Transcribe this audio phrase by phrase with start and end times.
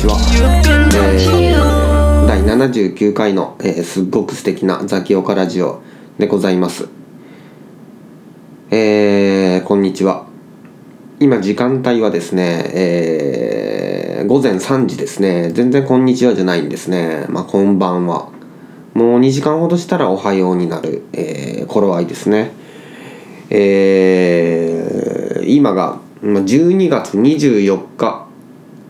[0.00, 0.16] ちは、
[0.94, 5.82] えー、第79回の、えー、すっごく素敵なザキオカラジオ
[6.18, 6.88] でございます。
[8.70, 10.24] えー、こんにちは。
[11.18, 15.50] 今時間帯はですね、えー、午前3時ですね。
[15.50, 17.26] 全然こんにちはじゃないんですね。
[17.28, 18.30] まあこんばんは。
[18.94, 22.52] もう2時間ほどしたらおはようになる、えー、頃合いですね。
[23.50, 28.29] えー、今が12月24日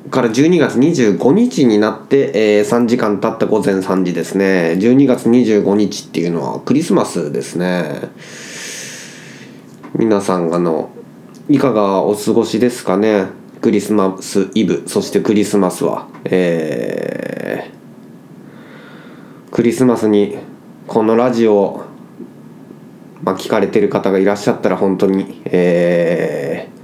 [0.08, 4.76] から12月25日になって、えー、3時間経った午前3時ですね。
[4.78, 8.08] 12月25日っていうのはクリスマスですね。
[9.94, 10.90] 皆さんあの
[11.48, 13.26] いかがお過ごしですかね？
[13.60, 14.84] クリスマスイブ。
[14.86, 20.38] そしてクリスマスはえー、クリスマスに
[20.86, 21.84] このラジオを、
[23.22, 26.79] まあ、聞かれてる方がいらっしゃったら本当にえー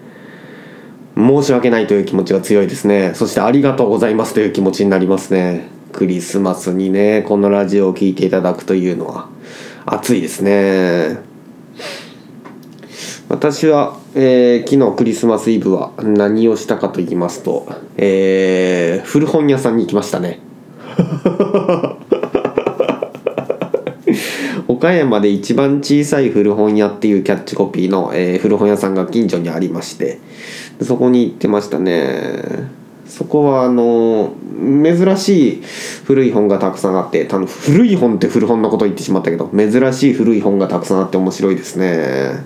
[1.17, 3.13] 申し訳ないという気持ちが強いですね。
[3.15, 5.69] そしてありがとうございますという気持ちになりますね。
[5.93, 9.29] クリスマスにねこのラジオを聴いていただくというのは。
[9.87, 11.19] 熱いですね。
[13.29, 20.41] 私は、えー、昨日クリスマスイブは何をしたかと言いますと、えー、古本屋さんに行きましたね。
[24.69, 30.19] 岡山で一番小さい古本屋っていうキャッチコピーの、えー、古本屋さんが近所にありまして
[30.83, 32.77] そこに行ってましたね。
[33.07, 35.63] そこはあの珍しい
[36.05, 42.45] 古い本がたくさんあってたの古い本って古本のこと言ってしまったけど珍しい古い本がたくさんあって面白いですね。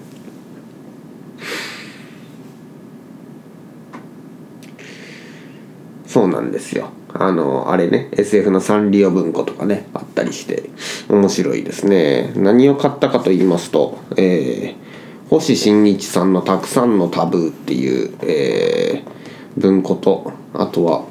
[6.07, 6.91] そうなんですよ。
[7.13, 10.71] あのあれね SF のサンリオ文庫とかねあったりして
[11.09, 12.33] 面白いですね。
[12.37, 14.90] 何を買ったかと言いますとえー
[15.31, 21.05] 星新日さんの「たくさんのタブー」っていう、えー、文庫とあとは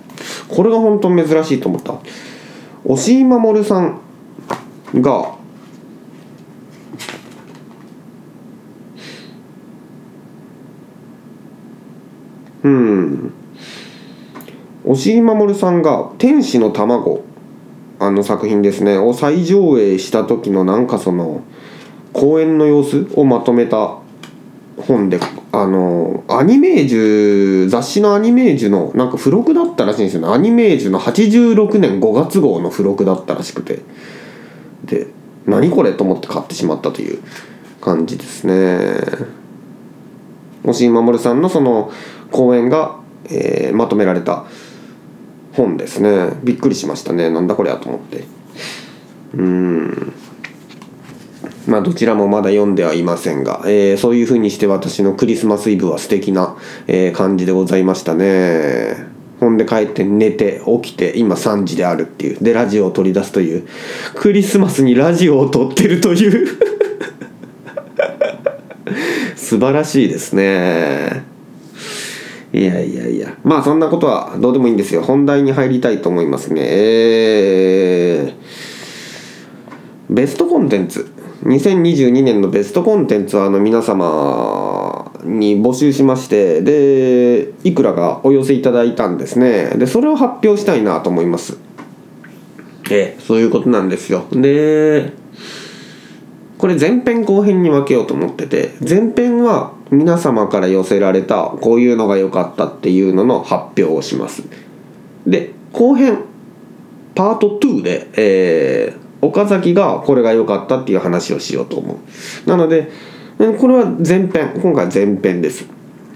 [0.49, 1.95] これが本当珍しいと思った。
[2.83, 3.99] 押井守さん
[4.95, 5.35] が
[12.63, 13.33] うん。
[14.83, 17.23] 押井守さんが「天使の卵」
[17.99, 21.41] あの作品ですねを再上映した時のなんかその
[22.11, 23.98] 公演の様子をまとめた
[24.81, 25.19] 本で
[25.51, 30.33] あのアニメージュ雑誌のアニメージュのなんか付録だったらしいんですよね。
[30.33, 33.79] アニメージュの86年5月号の付録だったらしくて。
[34.85, 35.07] で
[35.45, 37.19] 何これと思って買ってしまったという
[37.81, 39.01] 感じですね。
[40.63, 41.91] 押井守さんのその
[42.31, 44.45] 講演が、えー、まとめられた
[45.53, 46.37] 本ですね。
[46.43, 47.29] びっくりしましたね。
[47.29, 48.25] なんだこれやと思って。
[49.33, 50.13] うん。
[51.69, 56.57] まあ、どちらもまだ読んではいませんが、えー、そういうふうにして私のクリスマスイブは素敵な、
[56.87, 59.19] えー、感じでございましたね。
[59.39, 63.69] ほんで帰って寝て起きて今3時であるっていうでラジオを取り出すという
[64.15, 66.47] クリスマスにラジオを撮ってるという。
[69.37, 71.23] 素晴らしいですね。
[72.52, 73.37] いやいやいや。
[73.43, 75.03] まあそんなことはどうでもいいんですよ。
[75.03, 76.61] 本題に入りたいと思いますね。
[76.65, 81.18] えー、ベストコンテンツ。
[81.44, 89.70] 2022年のベストコンテンツはあの皆様に募集しましてでいくらかお寄せいただいたんですね。
[89.77, 91.58] でそれを発表したいなと思います。
[92.92, 93.22] ええ。
[93.22, 94.26] そういうことなんですよ。
[94.32, 95.14] で
[96.58, 104.44] これ前編後編に分けようと思ってて前編は皆様から寄せられたこういうのが良かったっていうのの発表をします。
[105.26, 106.26] で後編
[107.16, 111.93] パート2で、えー、岡崎がこれが良かったっていう話をしようと思
[112.45, 112.49] う。
[112.49, 112.91] なので
[113.37, 115.65] これは前編今回前編です。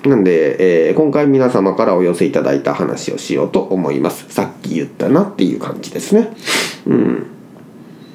[0.05, 4.25] なんで、えー、今回皆様からお寄せいただいた話をしようと思います。
[4.29, 6.35] さっき言ったなっていう感じですね。
[6.85, 7.27] うん。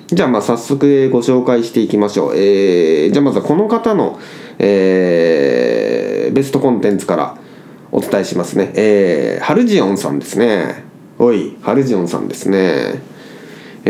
[0.08, 4.18] じゃあまあ早速ご紹介していきましょう、えー、じゃあまずはこの方の、
[4.58, 7.36] えー、ベストコンテンツから
[7.92, 8.72] お伝えしますね。
[8.74, 10.84] えー、ハルジオンさんですね。
[11.18, 13.00] おいハルジオンさんですね。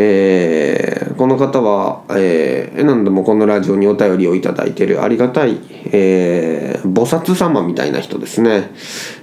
[0.01, 5.57] えー、この方は、えー、何度もこのラジオにお便りをいただいているありがたい、
[5.91, 8.71] えー、菩薩様みたいな人ですね、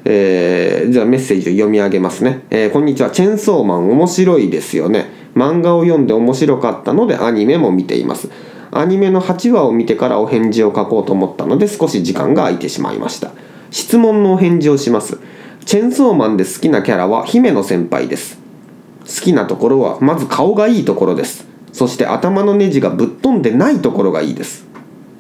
[0.05, 3.11] えー、じゃあメッセージを読み上げますね、えー、こんにちは。
[3.11, 5.07] チェンソーマン面白いですよね。
[5.35, 8.29] 漫画を読んで面白かったのでアニメも見ています。
[8.71, 13.31] アニメの8話を見てからお返事を書こうと思ったので少し時間が空いてしまいました。
[13.71, 15.19] 質問のお返事をします。
[15.65, 18.46] チェンソーマンで好きなキャラは姫野先輩です。
[19.07, 21.47] 好きなところはまず顔がいいところです。
[21.73, 24.67] そして頭のネジがぶっ飛んでないところがいいです。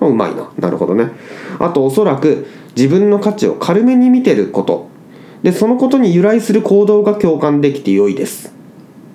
[0.00, 0.50] うまいな。
[0.58, 1.10] なるほどね。
[1.58, 2.46] あとおそらく
[2.76, 4.88] 自分の価値を軽めに見てること。
[5.42, 8.52] でそのことに由来する行動が共感できて良いです。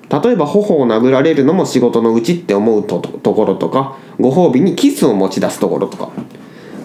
[0.10, 6.10] 例えば頬を殴られるのも仕事のうちって思うとところとかご褒美にキスを持ち出すところとか。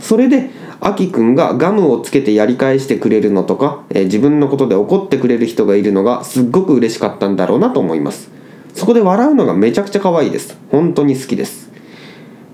[0.00, 0.50] それで
[0.81, 8.31] あきくんがガムをつけてやり返してくれるのとか、えー自分のことで怒ってくれる人がいるのがすっごく嬉しかったんだろうなと思います。
[8.75, 10.56] そこで笑うのがめちゃくちゃ可愛いです。
[10.70, 11.70] 本当に好きです。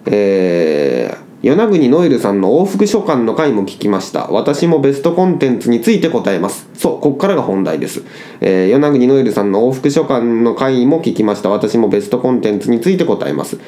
[0.07, 4.29] えー与那国ノエルさんの往復書簡の回も聞きました。
[4.29, 6.69] 私もベストコンテンツについて答えます。
[6.75, 8.05] そうここからが本題です、
[8.41, 11.49] えー、与那国ノエルさんの往復書簡の回も聞きました。
[11.49, 13.59] 私もベストコンテンツについて答えます。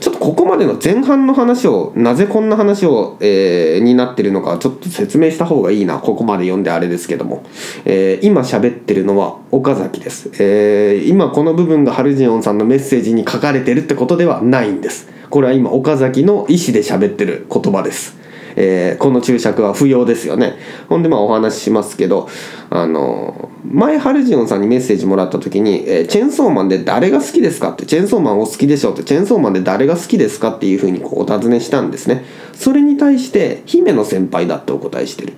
[0.00, 5.98] ちょっとここまでの前半の話をなぜこんな話を、えーになってるのかちょっと説明した方がいいな。
[5.98, 7.44] ここまで読んであれですけども、
[7.84, 15.08] えー今喋ってるのは岡崎です、えー今この部分がハルジオンさんのメッセージに書かれてるってことではないんです。
[15.30, 18.23] これは今岡崎の意思で喋ってる言葉です。
[18.56, 20.56] えーこの注釈は不要ですよね
[20.88, 22.28] ほんでまあお話ししますけど
[22.70, 32.24] あの前ハルジオンさんにメッセージもらった時に、えーチェンソーマンで誰が好きですか?」って「チェンソーマンお好きでしょ?」って「チェンソーマンで誰が好きですか?」っていうふうにこうお尋ねしたんですね
[32.54, 35.32] それに対して姫野先輩だってお答えしてる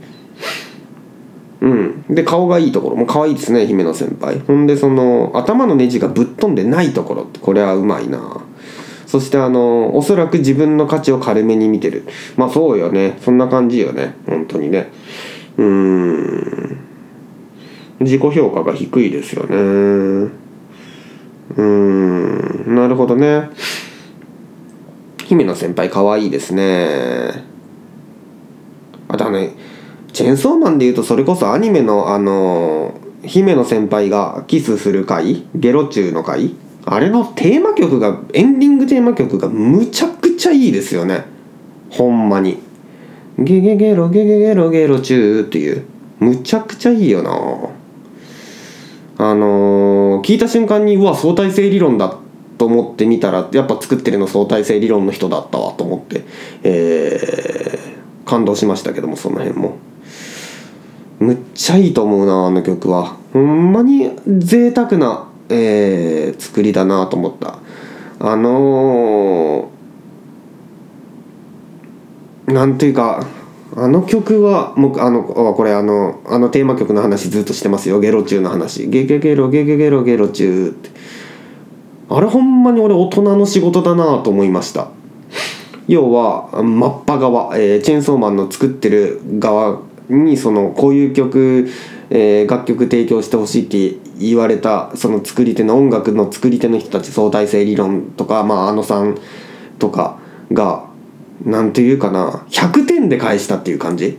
[1.63, 8.21] うん、で顔がいいところも可愛いですね姫野先輩ほんでその頭のネジがぶっ飛んでないところってこれはうまいな
[9.07, 12.07] そしてあのおそらく自分の価値を軽めに見てる。
[12.37, 13.19] まあそうよね。
[13.23, 14.15] そんな感じよね。
[14.27, 14.91] 本当にね。
[15.57, 16.79] うーん。
[18.01, 19.57] 自己評価が低いですよね。
[19.57, 22.75] うーん。
[22.75, 23.51] なるほどね。
[25.25, 27.45] 姫野先輩可愛いですね。
[29.09, 29.55] あとあのね
[30.13, 36.55] チェンソーマンでいうとそれこそアニメのあの姫野先輩がキスする回ゲロチューの回
[36.87, 41.25] あれのテーマ曲がエンディングテーマ曲がむちゃくちゃいいですよね。
[41.91, 42.63] ほんまに。
[43.39, 45.85] ゲゲゲロゲゲゲロゲロチューっていう。
[46.21, 47.33] むちゃくちゃいいよな。
[49.19, 52.17] あのー聞いた瞬間にうわ相対性理論だ
[52.59, 56.25] と思ってみたらやっぱ作ってるの相対性理論の人だったわと思って
[56.63, 59.77] えー感動しましたけどもその辺も。
[61.19, 63.17] むっちゃいいと思うなあの曲は。
[63.33, 67.59] ほんまに贅沢な、えー作りだなと思った。
[68.19, 73.27] あのーなんていうか
[73.77, 78.01] あの曲はもうあのこれあのあのテーマ曲の話ずっとしてますよ。
[78.01, 78.87] ゲロチューの話。
[78.87, 80.91] ゲゲゲロゲゲゲロゲロチューって。
[82.09, 84.89] あれほんまに俺大人の仕事だなと思いました。
[85.89, 91.69] 要はマッパ側、えーチェーンソーマンの作ってる側にそのこういう曲、
[92.11, 99.19] えー楽曲提供してほしいって言われたその作り手の音楽の作り手の人たち相対性理論とか、まあ、あのさん
[99.79, 100.19] とか
[100.53, 100.87] が
[101.45, 104.19] なんていうかな100点で返したっていう感じ？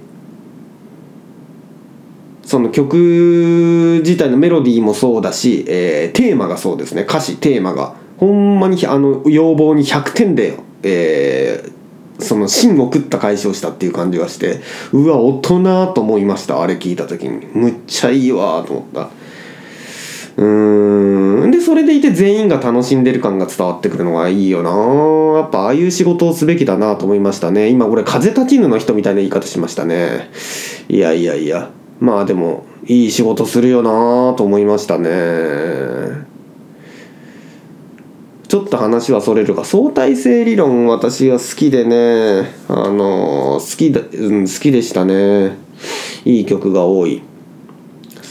[2.43, 7.01] その曲自体のメロディーもそうだし、えーテーマがそうですね。
[7.01, 7.95] 歌詞テーマが。
[8.17, 11.77] ほんまにあの要望に100点で、えー
[12.19, 14.61] その芯を食った返しをしたっていう感じがして
[14.91, 17.45] うわ大人と思いましたあれ聞いた時に。
[17.53, 19.09] むっちゃいいわと思った。
[20.37, 21.51] うーん。
[21.51, 24.69] でそれでいて全員が楽しんでる感が伝わってくるのがいいよな。
[25.39, 27.69] やっぱああいう仕事をすべきだなと思いましたね。
[27.69, 30.29] 今俺風立ちぬの人みたいな言い方しましたね。
[30.87, 31.69] いやいやいや。
[31.99, 35.09] まあでもいい仕事するよなと思いましたね。
[38.47, 42.53] ちょっと話はそれるが相対性理論私は好きでね。
[42.69, 45.57] あの好きだ、うん、好きでしたね。
[46.23, 47.21] いい曲が多い。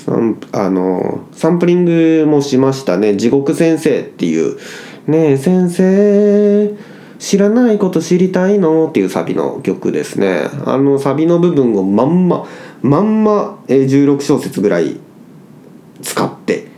[0.06, 4.56] サンあのサンプリングもしましたね「地獄先生」っていう
[5.08, 6.74] 「ねえ先生
[7.18, 10.44] 知らないこと知りたいの?」っていうサビの曲ですね。
[10.64, 12.46] あのサビの部分をまんま
[12.82, 14.96] まんま16小節ぐらい
[16.02, 16.76] 使って。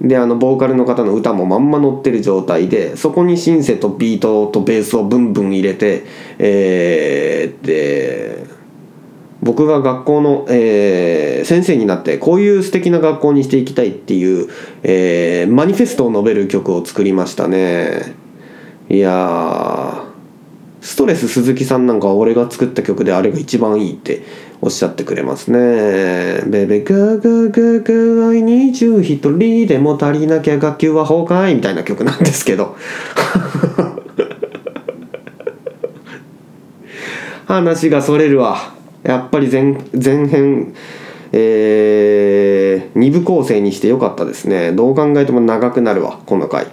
[0.00, 6.02] であのボーカルの方の歌もまんま乗ってる状態でそこにシンセとビートとベースをブンブン入れて
[6.40, 8.44] えー、で
[9.42, 14.48] 僕が学校の、えー先生になってこういう素敵な学校にしていきたいっていう、
[14.84, 18.14] えーマニフェストを述べる曲を作りましたね
[18.88, 20.12] いやー
[20.80, 24.22] ストレス鈴木さんなんかは俺が作った曲であれが一番いいって
[24.60, 26.42] おっしゃってくれますね。
[26.46, 32.76] ベベガーガーガーガー I need you 一人でも足りなきゃ学級は崩壊みたいな曲なんですけど。
[37.46, 38.81] 話がそれるわ。
[39.02, 40.74] やっぱり前前編、
[41.32, 44.72] えー、2部構成にしてよかったですね。
[44.72, 46.66] どう考えても長くなるわ、この回。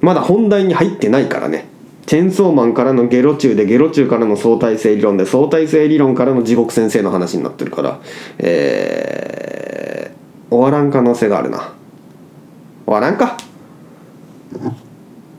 [0.00, 1.68] まだ本題に入ってないからね。
[2.06, 8.00] チェンソーマンからのゲロ中でゲロ中からの相対性理論で相対性理論からの地獄先生の話になってるから
[8.38, 11.74] えー、終わらん可能性があるな
[12.86, 13.36] 終わらんか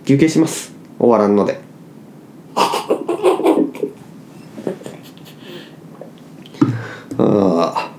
[0.05, 1.61] 休憩します終わらんので
[7.17, 7.91] あ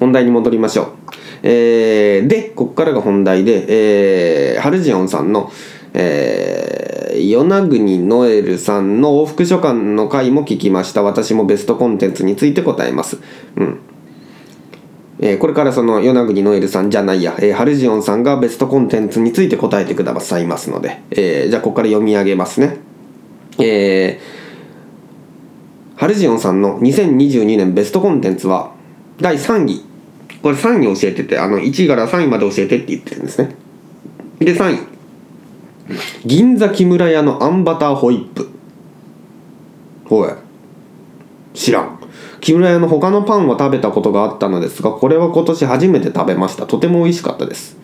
[0.00, 0.86] 本題に戻りましょう。
[1.42, 5.50] えー、でここからが本題で、えー、ハルジオンさんの
[5.98, 11.02] えー、与那国ノエルさんの往復書簡の回も聞きました。
[11.02, 13.18] 私もベストコンテンツについて答えます。
[13.56, 13.80] うん。
[15.18, 22.76] えー、これからその与那国ノエルさんじゃないや、えー、ハルジオンさんがベストコンテンツについて答えてくださいますので、えー、じゃあここから読み上げますね。
[23.58, 24.35] えー、
[25.96, 28.72] ハルジオンさんの2022年ベストコンテンツは
[29.18, 29.84] 第3位
[30.42, 33.56] これ3位教えててあの1位から3位まで教えてって言ってるんですね。
[34.38, 34.96] で3位
[36.26, 38.50] 銀座木村屋のあんバターホイップ。
[40.10, 40.30] おい。
[41.54, 41.98] 知らん。
[42.40, 46.66] 木村屋の他のパンは食べたことがあったのですがこれは今年初めて食べました。
[46.66, 47.78] とても美味しかったです。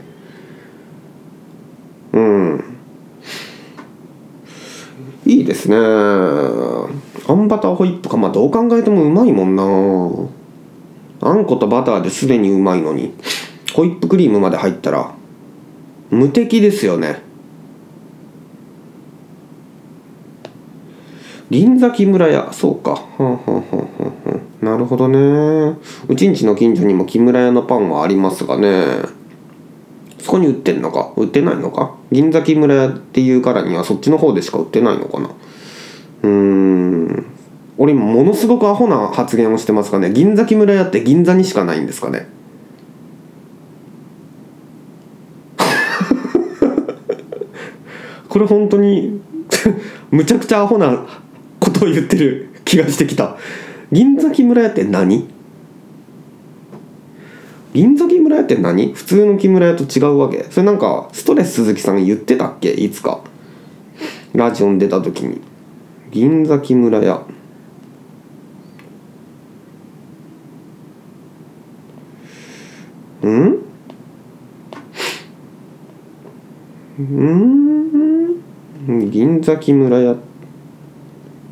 [2.12, 2.71] うん。
[5.24, 5.76] いいですね。
[5.76, 5.80] あ
[7.34, 8.16] んバターホイップか。
[8.16, 11.28] まあどう考えてもうまいもんな。
[11.28, 13.14] あんことバターですでにうまいのに。
[13.74, 15.14] ホイップクリームまで入ったら
[16.10, 17.22] 無敵ですよね。
[21.50, 22.52] 銀座木村屋。
[22.52, 22.90] そうか。
[23.18, 23.82] はんはんはんは
[24.38, 25.76] んなるほどね。
[26.08, 29.21] うちんちの近所にも木村屋のパンはありますがね。
[30.22, 31.12] そこに売ってんのか？
[31.16, 31.96] 売ってないのか？
[32.12, 35.28] 銀座木村屋っていうからにはそっちの方でしか売ってないのかな？
[36.22, 37.26] うーん。
[37.76, 40.12] 俺ものすごくアホな発言をしてますかね？
[40.12, 42.28] 銀座木村屋って銀座にしかないんですかね？
[48.28, 49.20] これ本当に
[50.12, 51.04] むちゃくちゃアホな
[51.58, 53.36] ことを言ってる気がしてきた。
[53.90, 55.28] 銀座木村屋って何？
[57.72, 58.92] 銀座木村屋って何？
[58.92, 60.44] 普通の木村屋と違うわけ？
[60.50, 62.70] それなんかストレス鈴木さんが言ってたっけ？
[62.70, 63.22] いつか。
[64.34, 65.40] ラジオに出た時に。
[66.10, 67.22] 銀座木村屋。
[73.22, 73.62] うん？
[76.98, 79.10] うん？
[79.10, 80.16] 銀座木村屋。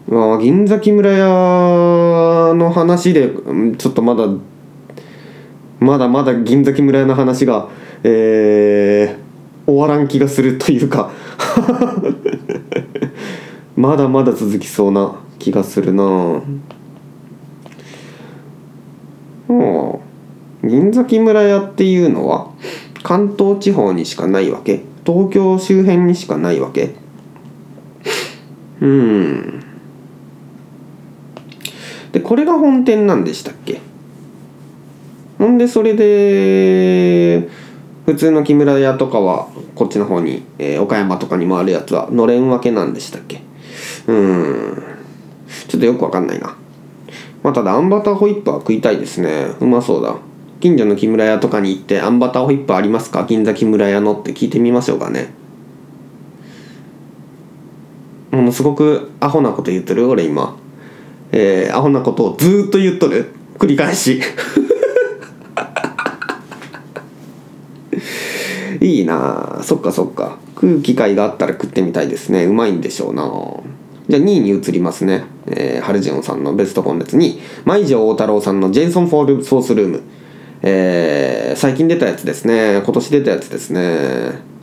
[0.06, 3.30] まあ銀座木村屋の話で
[3.78, 4.26] ちょっとまだ
[5.80, 7.68] まだまだ銀座木村屋の話が
[8.02, 11.10] えー、終わらん気がするというか。
[13.76, 16.42] まだまだ続きそうな気がするな。
[19.48, 19.94] うん。
[20.64, 22.48] 銀座木村屋っていうのは
[23.02, 24.82] 関東地方にしかないわけ。
[25.04, 26.94] 東京周辺にしかないわけ。
[28.80, 29.60] うん。
[32.12, 33.80] でこれが本店なんでしたっけ？
[35.40, 37.48] ほんでそれで
[38.04, 43.40] 普通の木村屋とかはこっちの方に、えー、岡山とかにもあるやつはのれん分けなんでしたっけ？
[44.06, 44.82] うん。
[45.66, 46.58] ちょっとよくわかんないな。
[47.42, 49.46] まあただあんバターホイップは食いたいですね。
[49.60, 50.16] うまそうだ。
[50.60, 53.24] 近所の木村屋とかに行ってあんバターホイップありますか？
[53.24, 55.32] 銀座木村屋のって聞いてみましょうかね。
[58.30, 60.06] ものすごくアホなこと言ってる？
[60.06, 60.54] 俺今。
[61.32, 63.32] えー、アホなことをずっと言っとる？
[63.58, 64.20] 繰り返し。
[68.80, 70.38] いいなそっかそっか。
[70.54, 72.44] 食う機会があったら食ってみたいですね。
[72.44, 73.24] うまいんでしょうな
[74.08, 80.02] じゃあ2位に移りますね、えー、ハルジオンさんのベストコンテンツに舞城王太郎さんの Jason Fourthroom。
[80.62, 82.82] えー、最近出たやつですね。
[82.84, 83.80] 今年出たやつですね。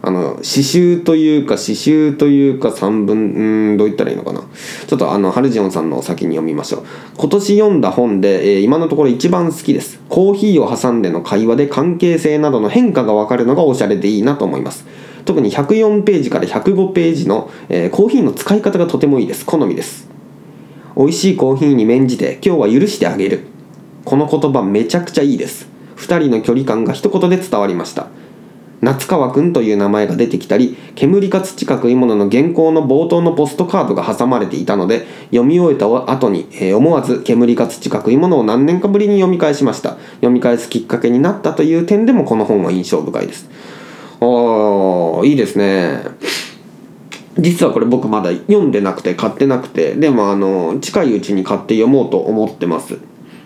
[0.08, 4.40] あの詩集というか詩集というか散文うんどう言ったらいいのかな。
[4.88, 6.86] ちょっとあのハルジオンさんの先に読みましょう。
[7.18, 10.00] 今年読んだ本で、えー、今のところ一番好きです。
[10.08, 14.86] コーヒーを挟んでの会話で関係性などの変化が分かるのがおしゃれでいいなと思います。
[15.26, 19.46] 特に104ページから105ページの、えー、コーヒーの使い方がとてもいいです。
[19.46, 20.08] 好みです。
[20.96, 23.42] 美味しいコーヒーに免じて今日は許してあげる。
[24.06, 25.68] この言葉めちゃくちゃいいです。
[25.98, 28.08] 2人の距離感が一言で伝わりました。
[28.82, 39.98] 夏川くんという名前が出てきたり煙か土か食い物の原稿の冒頭のポストカードが挟まれていたので読み終えた後に、えー、思わず煙か土か食い物を何年かぶりに読み返しました。
[40.18, 43.50] 読み返すきっかけになったという点でもこの本は印象深いです。
[44.22, 46.04] おーいいですね。
[47.40, 52.98] 実はこれ僕まだ読んでなくて買ってなくてでもあの近いうちに買って読もうと思ってます。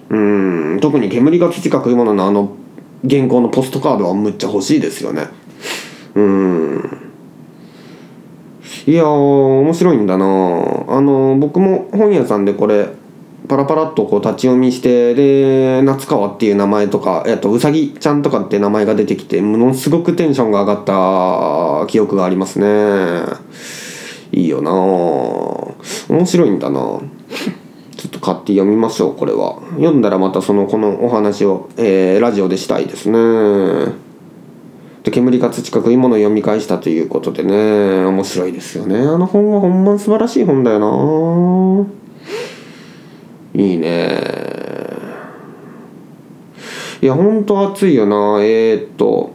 [0.10, 2.56] うん特に煙が土か食い物のあの
[3.10, 5.28] 原稿のポストカードはむっちゃ欲しいですよね。
[6.16, 7.12] うん。
[8.86, 10.26] いやー面白いんだな。
[10.26, 12.88] あの僕も本屋さんでこれ
[13.48, 23.24] パラパラっとこう立ち読みしてで夏川っていう名前とか、えっと、うさぎちゃんとかって名前が出てきてものすごくテンションが上がった記憶がありますね。
[24.32, 27.02] いいよな面白いんだな。
[28.02, 29.62] ちょっと買って読みましょうこれは。
[29.76, 33.94] 読んだらまたそのこのお話を、えー、ラジオでしたいですね。
[35.04, 38.04] で煙か土か食い物を読み返したということでね。
[38.06, 38.98] 面白いですよね。
[38.98, 41.88] あの本はほんま素晴らしい本だよな。
[43.54, 44.18] いいね。
[47.04, 48.40] いやほんと熱いよな。
[48.42, 49.32] えー、っと。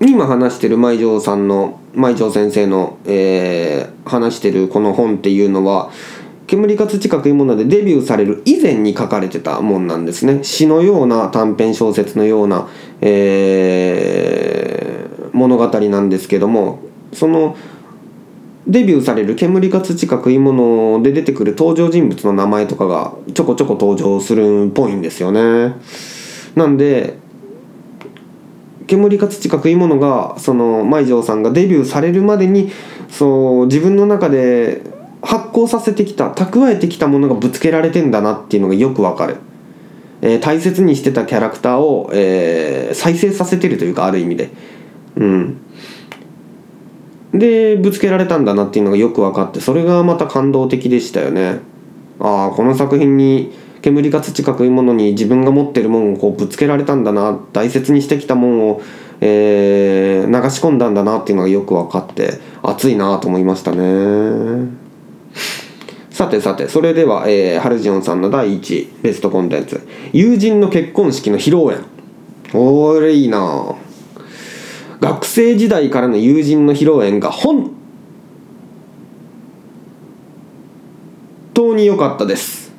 [0.00, 5.90] 今話してる舞城さんの舞城先生の、えー、話してるこの本っていうのは
[6.46, 12.68] 煙か土かくいうものでデビューされる以前に書かれてたもんなんですね詩のような短編小説のような、
[13.00, 16.80] えー、物語なんですけども
[17.12, 17.56] その
[18.66, 25.74] デビューされる煙か土か食い物で出てくる登場人物の名前とかがちょこちょこ登場するっぽいんですよね。
[26.54, 27.16] なんで
[28.90, 32.72] 煙か土か食い物がその舞城さんがデビューされるまでに
[33.08, 34.82] そう自分の中で
[35.22, 39.36] 発行させてきた蓄えてきたものがぶつけられてんだなっていうのがよくわかる。
[40.22, 44.50] えー、大切にしてたキャラクターを、えー、再生させてるというかある意味で。
[45.16, 45.60] うん
[47.32, 51.60] でぶつけられたんだなっていうのがよく分かってそれがまた感動的でしたよね
[52.18, 58.82] ああこの作品に煙か土かくいうものに自分が持ってるもんをこうぶつけられたんだな大切にしてきたもんを、
[59.20, 64.68] えー、流し込んだんだなっていうのがよく分かって熱いなと思いましたね。
[66.10, 69.86] さてさてそれでは、えー、ハルジオンさんの第1ベストコンテンツ。
[70.12, 71.82] 友人の結婚式の披露宴。
[72.52, 73.74] おーいいな。
[75.00, 77.72] 学生時代からの友人の披露宴が本
[81.54, 82.69] 当に良かったです。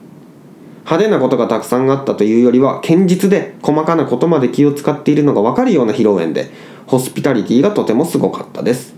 [0.84, 6.52] 派手なことがたくさんあったというよりは堅実で細かなことまで気を使っているのが分かるような披露宴で
[6.88, 8.94] ホスピタリティがとてもすごかったです。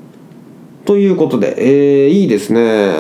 [0.86, 2.92] ということでえー、いいですね。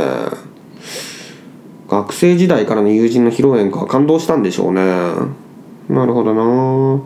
[1.89, 4.81] 学生時代からの友人の披露宴か感動したんでしょうね。
[5.89, 7.03] なるほどな。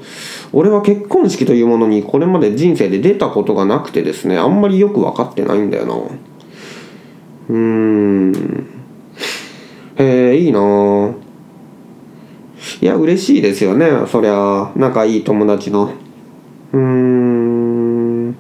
[0.54, 5.96] 俺は結婚式というものにこれまで人生で出たことがなくてですねあんまりよく分かってないんだよな。
[7.50, 8.68] うーん。
[9.98, 10.60] へえいいな
[12.82, 13.90] いや嬉しいですよね。
[14.08, 15.94] そりゃ仲いい友達の。
[16.74, 18.36] うーん。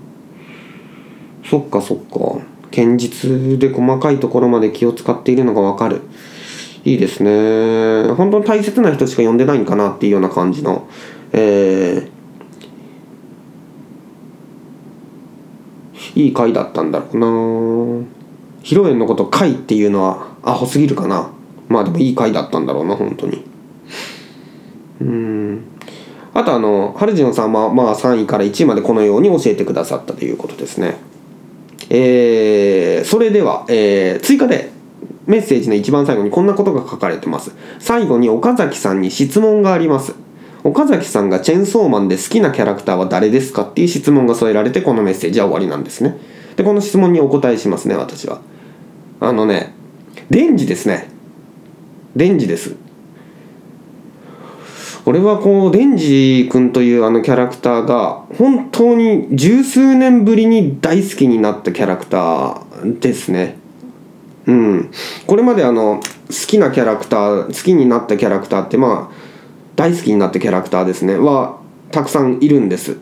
[1.44, 2.42] そっかそっか。
[2.72, 6.02] 堅実で細かいところまで気を使っているのが分かる。
[6.84, 8.14] いいですね。
[8.16, 10.88] 本当に大切な人しか呼んでないんかなっていうような感じの。
[11.34, 17.28] えー、いい回だったんだろうな。
[18.64, 21.30] 披露宴のこと回っていうのはアホすぎるかな。
[21.70, 23.44] まあでもいい回だったんだろうな本当に。
[25.02, 25.64] うん
[26.34, 30.98] あとあのハルジオンさんはまあ3位から1位までこのように教えてくださったということですね
[31.90, 34.72] えー、それでは、えー、追加で
[35.26, 37.52] メッセージの一番最後にこんなことが書かれてます。
[37.80, 40.16] 最後に岡崎さんに質問があります。
[40.64, 46.18] 岡崎さんがチェンソーマンで好きなキャラクターは誰ですかっていう質問が添えられてこのメッセージは終わりなんですね。
[46.56, 48.40] で、この質問にお答えしますね、私は。
[49.20, 49.74] あのね、
[50.30, 51.10] デンジですね。
[52.16, 52.76] デンジです。
[55.08, 63.56] 俺はこうデンジ君というあのキャラクターが本当に十数年ぶりに大好きになったキャラクターですね。
[64.48, 64.92] うん、
[65.26, 69.16] これまであの好きなキャラクター好きになったキャラクターってまあ
[69.78, 72.98] 大好きになったキャラクターですねはたくさんいるんです。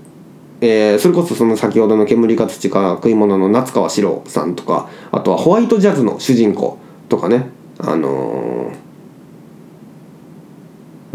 [0.61, 6.77] えー、それこそその先ほどの煙か土か食い物の夏川四郎さんとかあとはホワイトジャズの主人公
[7.09, 8.94] とかねあのー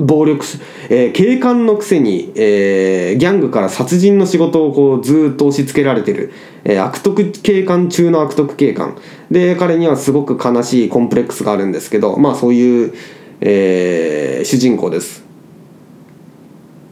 [0.01, 0.45] 暴力、
[0.89, 6.33] えー、警官のくせに、えー、ギャングから殺人の仕事をこうずっと押し付けられてる、
[6.65, 8.97] えー、悪徳警官中の悪徳警官。
[9.31, 12.95] で彼にはすごく悲しいコンプレックスがあるんですけどまあそういう、
[13.43, 15.23] えー、主人公です。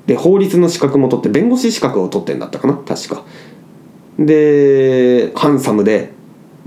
[0.06, 3.24] で法律の資格も取って弁護士資格を取ってんだったかな確か。
[4.18, 6.12] でハンサムで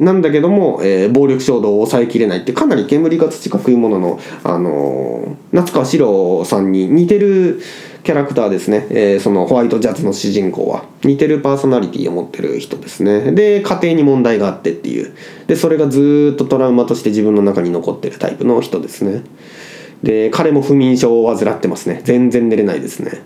[0.01, 7.61] なんだけども、えー、暴力衝動を抑えきれないってかなり煙が土か食い物の、あのー、夏川四郎さんに似てる
[8.03, 10.85] キャラクターですね、えー、そのホワイトジャズの主人公は。
[11.03, 13.31] 似てるパーソナリティを持ってる人ですね。
[13.31, 15.15] で家庭に問題があってっていう。
[15.45, 19.21] でそれがずっとトラウマとして自分の中に残ってるタイプの人ですね。
[20.01, 22.01] で彼も不眠症を患ってますね。
[22.05, 23.21] 全然寝れないですね。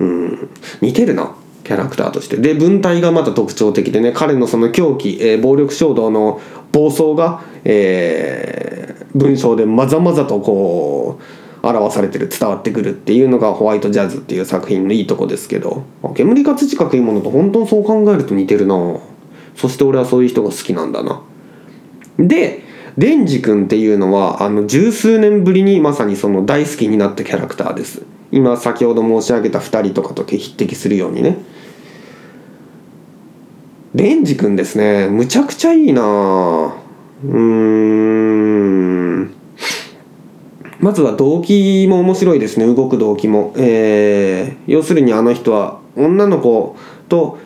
[0.00, 0.50] うん。
[0.80, 1.36] 似てるな。
[1.64, 2.36] キャラクターとして。
[2.36, 6.40] で文体がまた特徴的でね彼のその狂気、えー、暴力衝動の
[6.72, 11.18] 暴走が、えー、文章でまざまざとこ
[11.62, 15.82] う表されてる伝わってくるっていうのが「ホワイトジャズ」っていう作品のいいとこですけど。
[16.14, 18.76] 煙が土かくいものと本当にそう考えると似てるな。
[19.56, 21.22] そして俺はそういう人が好きなんだな。
[22.18, 22.62] で
[22.98, 28.02] デンジ君っていうのはあの十数年ぶりにまさにその大好きになったキャラクターです。
[28.30, 31.38] 今先ほど申し上げた2人とかと匹敵するようにね。
[33.94, 35.06] レンジ君ですね。
[35.06, 39.32] むちゃくちゃいいなうーん。
[40.80, 42.66] まずは動機も面白いですね。
[42.66, 43.54] 動く動機も。
[43.56, 46.74] えー、要するにあの人は女の子
[47.08, 47.38] と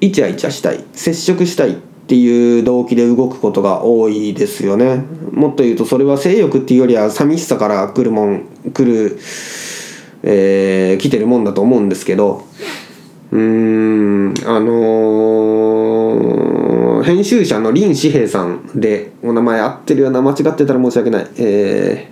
[0.00, 5.04] イチャイチャしたい接触したいっていう動機で動くことが多いですよね。
[5.30, 9.18] もっと言うとそれは性欲っていうよりは寂しさから来るもん来る、
[10.22, 12.48] えー、来てるもんだと思うんですけど
[13.32, 21.28] うんあのー、編集者の林志平さんでお名前合ってるような間違ってたら申し訳ない。
[21.38, 22.10] え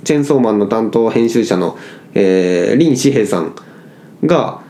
[0.00, 1.76] ー、チェンソーマンの担当編集者の、
[2.14, 3.54] えー、林志平さん
[4.24, 4.62] が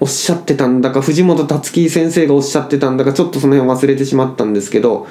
[0.00, 5.06] おっしゃってたんだか藤本達樹先生がおっしゃってたんだかちょっとその辺忘れてしまったんですけど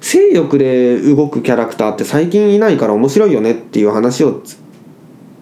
[0.00, 4.42] 性欲で動くキャラクターって最近いないから面白いよねっていう話を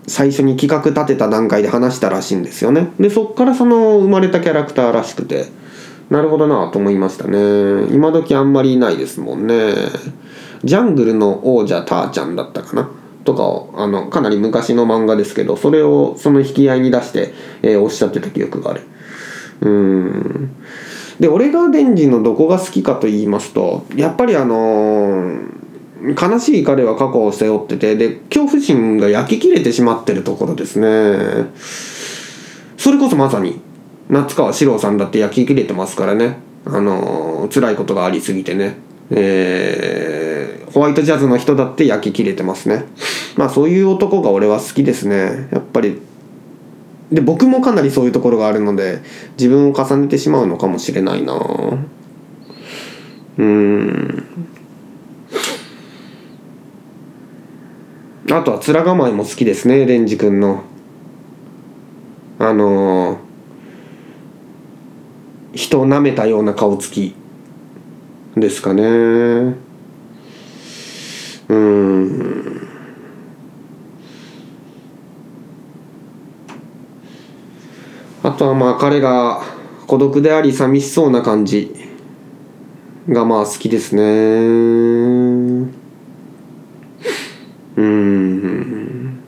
[0.07, 2.93] 最初に企画立てた段階で話したらしいんですよね。
[3.01, 5.47] でそっからその生まれたキャラクターらしくて。
[6.09, 7.89] なるほどなと思いましたね。
[7.91, 9.75] 今時あんまりいないですもんね。
[10.63, 12.89] ジャングルの王者ターちゃんだったかな？
[13.25, 18.83] とかをあのかなり昔の漫画ですけどそれをその引き合いに出して、えー、おっしゃってた記憶がある。
[19.63, 20.51] うーん。
[21.19, 25.66] で俺がデンジのどこが好きかと言いますとやっぱりあのー
[26.03, 31.47] 悲しい彼は過去を背負っててで恐怖心が焼き切れてしまってるところですね。
[32.77, 33.61] それこそまさに
[34.09, 36.39] 夏川四郎さんだって焼き切れてますからね。
[36.67, 38.77] あの辛いことがありすぎてね。
[39.11, 42.85] えー、ホワイトジャズの人だって焼き切れてますね。
[43.37, 45.49] まあそういう男が俺は好きですね。
[45.51, 46.01] やっぱり
[47.11, 49.01] で僕もかなりそういうところがあるので
[49.39, 51.41] 自分を重ねてしまうのかもしれないな。
[53.39, 54.25] うん。
[58.29, 60.65] あとは面構えも好きですねレンジ君の。
[62.39, 67.15] あのー、人を舐めたような顔つき
[68.37, 68.83] ですかね。
[71.49, 72.69] うん。
[78.23, 79.43] あとはまあ彼が
[79.87, 81.73] 孤独であり寂しそうな感じ
[83.09, 85.76] がまあ好きですね。
[87.77, 89.23] うん。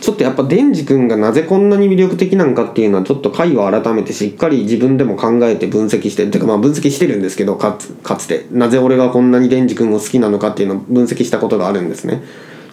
[0.00, 12.22] ちょっとやっぱデンジ君がなぜこんなに魅力的なんかっていうのはちょっと回を改めてしっかり自分でも考えて分析しててかまあ分析してるんですけどかつかつてなぜ俺がこんなにデンジ君を好きなのかっていうのを分析したことがあるんですね。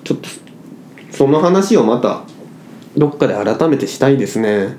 [0.04, 0.30] ちょっと
[1.12, 2.24] その話をまた
[2.96, 4.78] どっかで改めてしたいですね。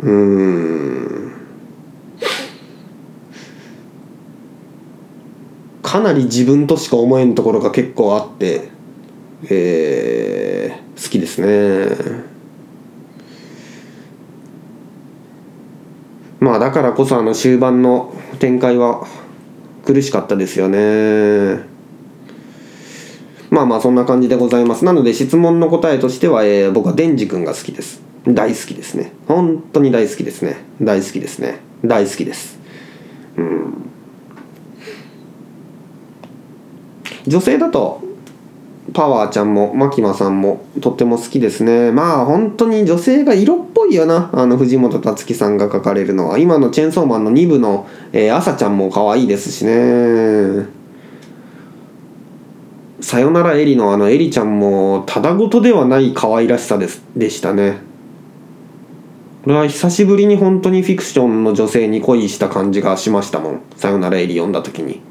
[0.00, 1.35] うん。
[5.86, 8.70] かなり自分としか思えんところが結構あって
[9.44, 12.24] えー、好きですね。
[16.40, 19.06] まあだからこそあの終盤の展開は
[19.84, 21.64] 苦しかったですよね。
[23.50, 24.84] まあまあそんな感じでございます。
[24.84, 28.02] なので質問の答えとしては、えー、僕はデンジ君が好きです。
[28.26, 29.12] 大好きですね。
[29.28, 30.56] 本当に大好きですね。
[30.82, 31.60] 大好きですね。
[31.84, 32.58] 大好きです。
[33.36, 33.95] うん。
[37.26, 38.00] 女性だと
[38.92, 41.90] パワーちゃんもマキマさんもとっても好きですね。
[41.90, 44.30] まあ本当に女性が色っぽいよな。
[44.32, 50.66] あの藤本つ樹さんが書かれるのは今のチェンソーマンの2部の、えー、朝ちゃんも可愛いですしね。
[53.00, 57.78] さよならエリのあのエリちゃんもただごとではない可愛らしさですでしたね。
[59.44, 63.62] これは久しぶりに本当にフィクションの女性に恋した感じがしましたもん。
[63.76, 65.05] さよならエリ読んだ時に。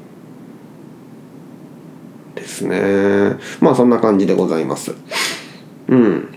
[2.56, 3.36] ですね。
[3.60, 4.94] まあそんな感じでございます。
[5.88, 6.28] うん。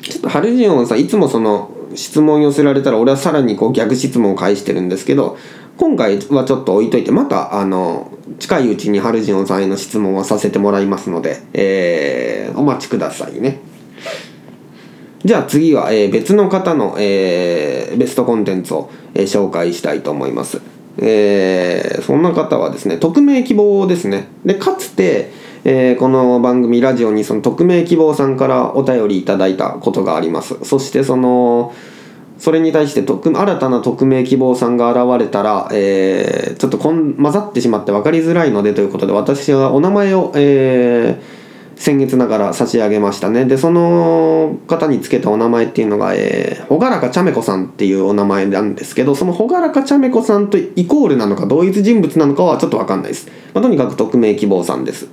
[0.00, 5.36] ちょっとハルジオンさんいつもその質問寄せられたら俺はさらにこう逆質問を返してるんですけど
[5.76, 13.60] 今回はちょっと置いといてまたあの近いうちにハルジオンさんへの質問はさせてもらいますので、えー、お待ちくださいね。
[15.24, 20.60] じゃあ次は、えー、別の方の、えー、ベストコンテンツを、えー、紹介したいと思います。
[20.98, 24.28] えー、そんな方はですね匿名希望ですね。
[24.44, 25.30] でかつて
[25.64, 30.56] えーこの番組ラジオにその匿名希望さんからお便りいただいたことがあります。
[30.64, 31.74] そしてその
[32.38, 41.38] それに対して新たな匿名希望さんが現れたら、えーちょっとこん混ざってしまって分かりづらいのでということで私はお名前を、えー
[41.78, 43.44] 先月ながら差し上げましたね。
[43.44, 55.06] でその方につけたお名前っていうのが、えー、ほがらかちゃめこさんっていうお名前なんですけどそのほがらかちゃめこさんとイコールなのか同一人物なのかはちょっと分かんないです、まあ、とにかく匿名希望さんです、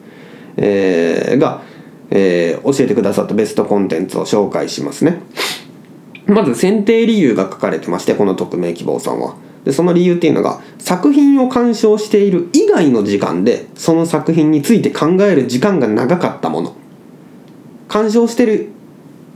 [0.58, 1.62] えーが、
[2.12, 5.22] えー教えてくださったベストコンテンツを紹介しますね。
[6.28, 9.36] まず選定理由が書かれてましてこの匿名希望さんは。
[9.64, 16.76] でその理由っていうのが作品を鑑賞している以外の時間でその作品について考える時間が長かったもの。
[17.88, 18.70] 鑑賞してる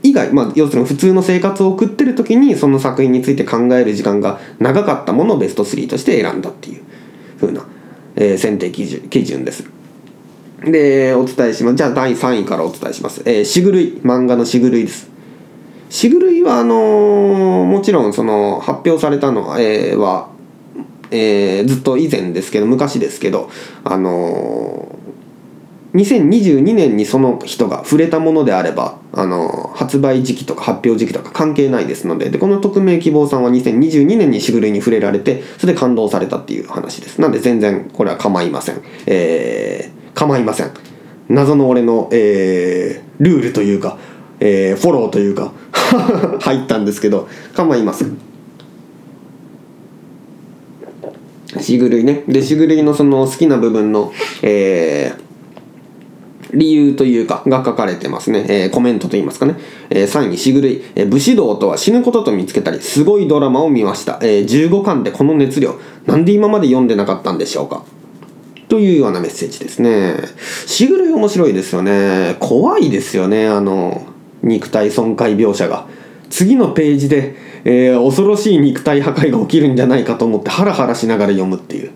[0.01, 6.83] 以外、まあ、要するに普通の生活を送ってる時にその作品について考える時間が長かったものをベスト3として選んだっていう
[7.39, 7.65] 風な、
[8.15, 9.78] えー選定基準基準です。
[10.65, 11.77] でお伝えします。
[11.77, 13.93] じゃあ第3位からお伝えします、えー、しぐるい。
[14.03, 15.09] 漫画のしぐるいです。
[15.89, 20.29] しぐるいはあのーもちろんその発表されたのは,、えーは
[21.11, 23.49] えーずっと以前ですけど昔ですけど
[23.83, 24.99] あのー
[25.91, 37.19] 2022年にその人が触れたものであれば、あのー発売時期とか発表時期とか関係ないですのででこの匿名希望さんは2022年にしぐるいに触れられてそれで感動されたっていう話です。
[37.19, 38.81] なんで全然これは構いません。
[39.07, 40.71] えー構いません。
[41.29, 43.97] 謎の俺の、えールールというか、
[44.41, 45.53] えーフォローというか
[46.41, 48.17] 入ったんですけど構いません。
[51.61, 52.23] しぐるいね。
[52.27, 55.29] でしぐるいのその好きな部分のえー
[56.51, 59.55] 理由というかが書かれてますね、えーコメントといいますかね、
[59.91, 65.75] えー3位しぐるい、えー武士道とは死ぬことと見つけたりすごいドラマを見ました、えー15巻でこの熱量
[66.07, 67.83] なんで今まで読んでなかったんでしょうか。
[68.69, 70.15] というようなメッセージですね。
[70.65, 72.37] しぐるい面白いですよね。
[72.39, 74.05] 怖いですよねあの
[74.41, 75.87] 肉体損壊描写が。
[76.29, 81.91] 次のページで、えー恐ろしい肉体破壊が起きるんじゃないかと思ってハラハラしながら読むっていう。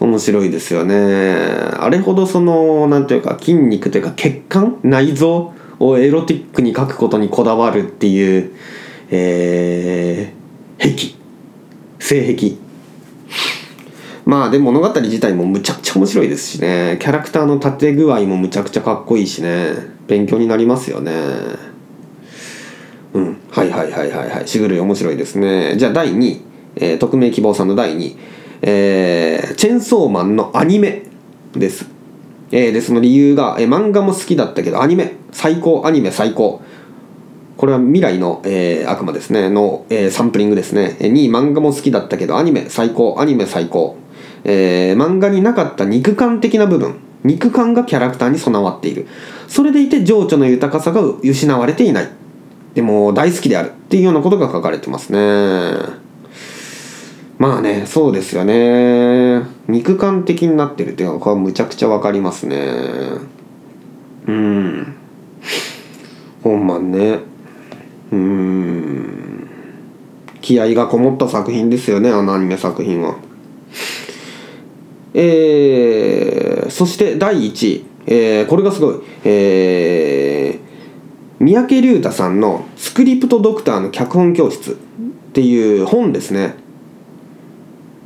[0.00, 1.36] 面白いですよね。
[1.78, 8.52] あれほどそのなんていうか筋肉というか血管内臓をエロティックに描くことにこだわるっていう
[9.10, 11.14] えー、癖。
[12.00, 12.67] 性癖。
[14.28, 16.98] まあでも物語自体もむちゃくちゃ面白いですしね。
[17.00, 19.72] キャラクターの立て具合もむちゃくちゃかっこいいしね。
[20.06, 21.12] 勉強になりますよね。
[23.14, 23.38] うん。
[23.50, 24.46] はいはいはいはいはい。
[24.46, 25.76] しぐるい面白いですね。
[25.78, 26.42] じゃあ第2位、
[26.76, 28.16] えー匿名希望さんの第2位。
[28.60, 31.04] えーチェンソーマンのアニメ
[31.54, 31.86] です。
[32.52, 35.14] えーでその理由が、えー漫画も好きだったけどアニメ。
[35.32, 35.84] 最高。
[35.86, 36.60] アニメ最高。
[37.56, 39.48] これは未来の、えー悪魔ですね。
[39.48, 40.98] の、えーサンプリングですね。
[41.00, 43.16] えー2位漫画も好きだったけどアニメ最高。
[43.18, 43.96] アニメ最高、
[44.50, 46.96] えー漫画になかった肉感的な部分。
[47.22, 49.06] 肉感がキャラクターに備わっている。
[49.46, 52.08] それでいて情緒の豊かさが失われていない。
[52.74, 55.18] でも大好きであるっていうようなことが書かれてますね。
[57.38, 59.42] まあねそうですよね。
[59.68, 62.56] 肉感的になってるっていうのはこれはむちゃくちゃわかりますね。
[64.26, 64.94] うん。
[66.42, 67.20] 本番ね。
[68.12, 69.48] うん。
[70.40, 73.16] 気合がこもった作品ですよねあのアニメ作品は。
[75.14, 78.94] えー、そして第1位、えーこれがすごい
[79.24, 80.68] えー
[81.40, 84.74] 三宅龍太さんの「スクリプトドクターの脚本教室」っ
[85.32, 86.56] ていう本ですね。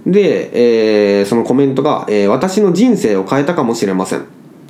[0.06, 4.22] で、えーそのコメントが、えー私の人生を変えたかもしれません」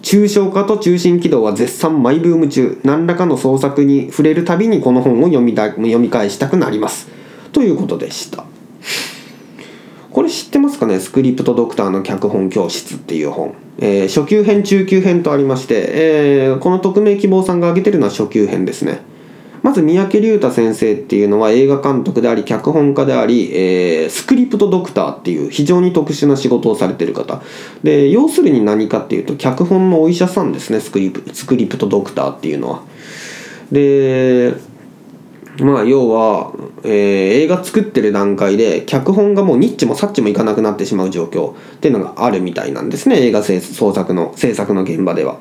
[0.02, 2.78] 抽象化と中心軌道は絶賛マイブーム中。
[2.82, 7.08] 何らかの創作に触れるたびにこの本を読みた読み返したくなります。
[7.52, 8.44] ということでした。
[10.12, 11.00] これ知ってますかね？
[11.00, 19.00] スクリプトドクターの脚本教室っていう本、えー初級編中級編とありまして、えーこの匿名希望さんが挙げてるのは初級編ですね。
[19.62, 27.40] まず三宅龍太先生っていうのは映画監督であり脚本家であり、えースクリプトドクターっていう非常に特殊な仕事をされてる方。
[27.82, 32.82] で要するに何かっていうと脚本のお医者さんですねスクリプスクリプトドクターっていうのは。
[33.70, 34.52] で
[35.58, 36.52] まあ要は、
[36.84, 45.38] えー映画作ってる段階で脚本がもうニッチもサッチもいかなくなってしまう状況っていうのがあるみたいなんですね映画制創作の制作の現場では。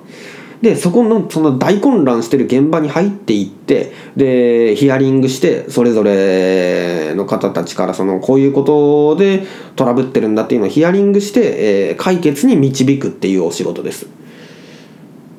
[0.62, 9.44] でそこのその大混乱してる現場に入っていってでヒアリングしてそれぞれの方たちからそのこういうことで
[9.76, 14.08] トラブってるんだっていうのをヒアリングして、えー解決に導くっていうお仕事です。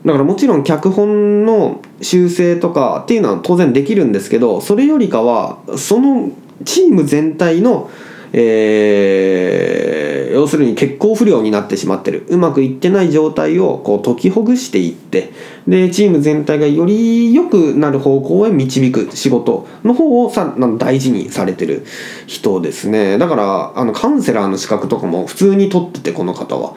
[0.04, 6.30] だからもちろん脚本の修正とかっていうのは当然できるんですけどそれよりかはその
[6.64, 7.90] チーム全体の、
[8.32, 15.30] えー要するに血行不良になってしまってるうまくいってない状態をこう解きほぐしていって
[15.68, 21.84] でチーム全体がより良くなる方向へ導く仕事の方をさなん大事にされてる
[22.26, 26.74] 人ですねだからあのカウンセラーの資格とかも普通に取っててこの方は。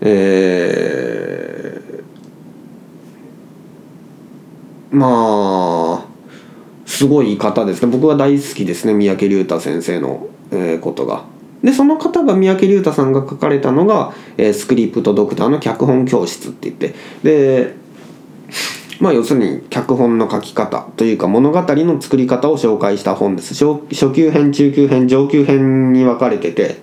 [0.00, 1.73] えー
[4.94, 6.04] まあ
[6.86, 7.90] すごい方ですね。
[7.90, 8.94] 僕は大好きですね。
[8.94, 11.24] 三宅龍太先生の、えーことが。
[11.62, 16.94] でその方が三宅龍太さんが書かれたのが「えースクリプトドクターの脚本教室」って言って。
[17.22, 17.74] で
[19.00, 23.54] まあ要するに脚本の書き方というか物語の作り方を紹介した本です。
[23.54, 26.78] 初初級編中級編上級編に分かれてて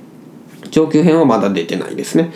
[0.71, 2.31] 上級編はまだ出てないですね。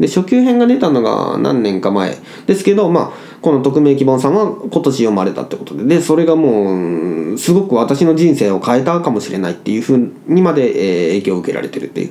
[0.00, 5.84] で初級編が出たのが何年か前ですけどまあこの匿名希望さんは今年読まれたってことで。
[5.84, 12.10] でそれがもうすごく私の人生を変えたかもしれないっていうふうにまで、えー影響を受けられてるっていう。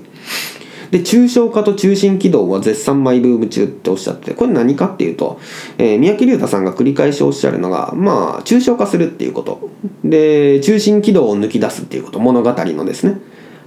[0.92, 5.40] で抽象化と中心軌道は絶賛マイブーム中っておっしゃってこれ何かっていうと、
[5.78, 9.70] えー三宅龍太さんが繰り返しおっしゃるのがまあ抽象化するっていうこと。
[10.04, 12.20] で中心軌道を抜き出すっていうこと。
[12.20, 13.20] 物語のですね。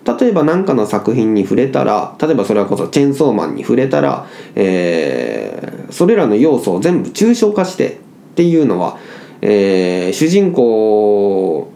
[0.04, 7.96] 例えば何かの作品に触れたら例えばそれこそチェンソーマンに触れたら、えーそれらの要素を全部抽象化してっ
[8.36, 8.96] ていうのは、
[9.42, 11.72] えー主人公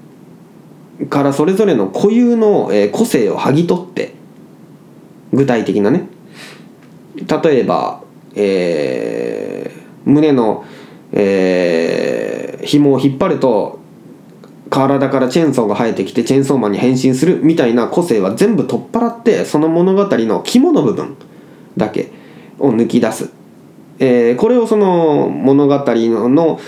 [1.11, 4.15] からそれぞれの固有の、個性を剥ぎ取って
[5.33, 6.09] 具体的なね。
[7.17, 8.03] 例えば、
[8.37, 10.65] えー胸の、
[11.13, 13.81] えー紐を引っ張ると
[14.75, 21.17] 体からチェーンソーが生えてきてチェーンソーマンに変身するみたいな個性は全部取っ払ってその物語の肝の部分
[21.77, 22.11] だけ
[22.59, 23.31] を抜き出す、
[23.99, 26.61] えーこれをその物語のの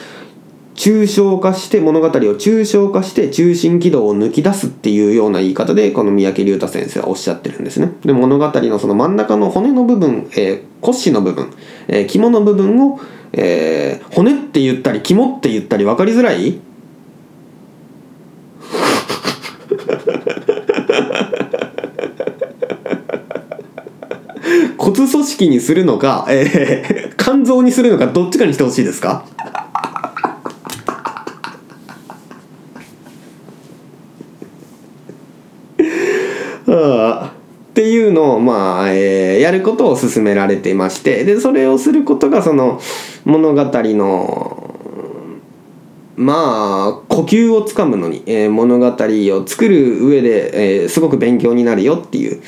[0.74, 7.92] 抽象化して物語を抽象化して中心軌道を抜き出すっていうような言い方でこの三宅龍太先生はおっしゃってるんですね。
[8.04, 11.52] で物語のその真ん中の骨の部分、えー骨子の部分、
[11.88, 13.00] えー肝の部分を、
[13.32, 16.60] えー骨って言ったり肝って言ったり分かりづらい
[24.96, 29.24] 骨組織にするのか、えー 肝臓にするのかどっちかにしてほしいですか？
[36.68, 37.32] ああ
[37.70, 42.80] っていうのを、まあえーやることを勧められていましてでそれをすることがその
[43.24, 44.74] 物語の
[46.16, 52.40] まあ呼吸をつかむのに、えー物語を作る上で、えーすごく勉強になるよっていう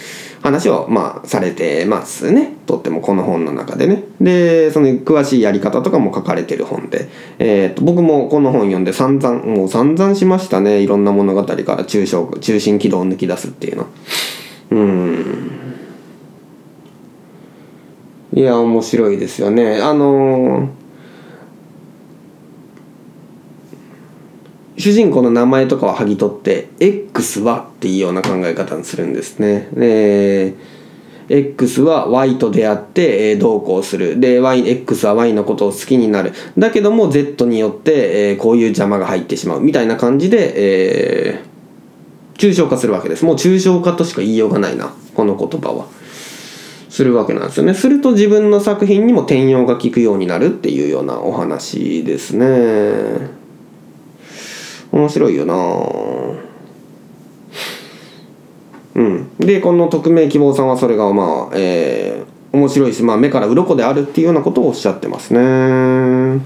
[0.43, 2.55] 話を、まあ、されてますね。
[2.67, 4.05] とってもこの本の中でね。
[4.21, 10.81] でその詳しいやり方とかも書かれてる本で、えーと僕もこの本読んで散々もう散々しましたね。
[10.81, 13.87] いろんな物語から抽象中心軌道を抜き出すっていうの。
[14.71, 15.51] うん。
[18.35, 19.81] いや面白いですよね。
[19.81, 20.88] あのー
[24.79, 29.69] 主人公の名前とかは剥ぎ取って X はっていうような考え方にするんですね。
[29.75, 30.55] で
[31.29, 34.19] X は Y と出会って、えー、どうこうする。
[34.19, 36.33] で、Y、X は Y のことを好きになる。
[36.57, 39.61] だけども Z によって、えこういう邪魔が入ってしまう。
[39.61, 41.49] みたいな感じで、えー
[42.39, 43.25] 抽象化するわけです。
[43.25, 44.95] もう抽象化としか言いようがないな。
[45.15, 45.87] この言葉は。
[46.89, 47.75] するわけなんですよね。
[47.75, 53.38] すると自分の作品にも転用が効くようになるっていうようなお話ですね。
[54.93, 55.55] 面白いよな。
[58.95, 59.31] うん。
[59.39, 66.41] でこの匿名希望さんはそれがまあえー面白いし、まあ、目から鱗であるっていうようなことをおっしゃってますね。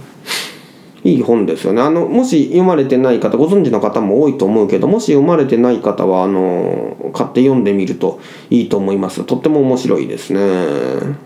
[1.05, 1.83] いい本ですよね。
[1.83, 9.24] あのもし読まれてない方ご存知の方も多いと思うけどもし読まれてない方はあの買って読んでみるといいと思います。
[9.24, 11.16] とっても面白いですね。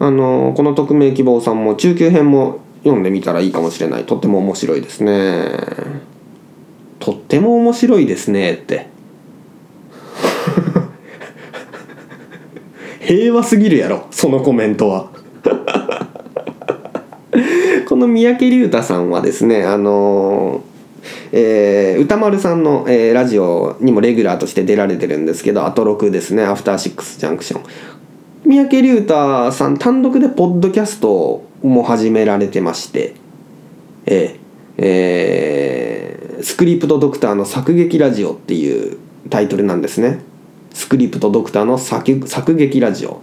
[0.00, 4.04] あのこの匿名希望さんも中級編も読んでみたらいいかもしれない。
[4.04, 5.50] とっても面白いですね。
[6.98, 8.52] とっても面白いですね。
[8.52, 8.88] って。
[13.00, 15.08] 平和すぎるやろそのコメントは。
[17.88, 20.62] この三宅龍太さんはですねあの
[21.32, 27.62] えー歌丸さんの、えーラジオにもレギュラーとして出られてるんですけど「アトロク」ですね「アフターシックスジャンクション」
[28.44, 33.14] 三宅龍太さん単独でポッドキャストも始められてまして
[34.06, 34.38] えー
[34.78, 38.96] えースクリプトドクターの作劇ラジオっていう
[39.28, 40.20] タイトルなんですね。
[40.72, 43.20] スクリプトドクターの作作劇ラジオ。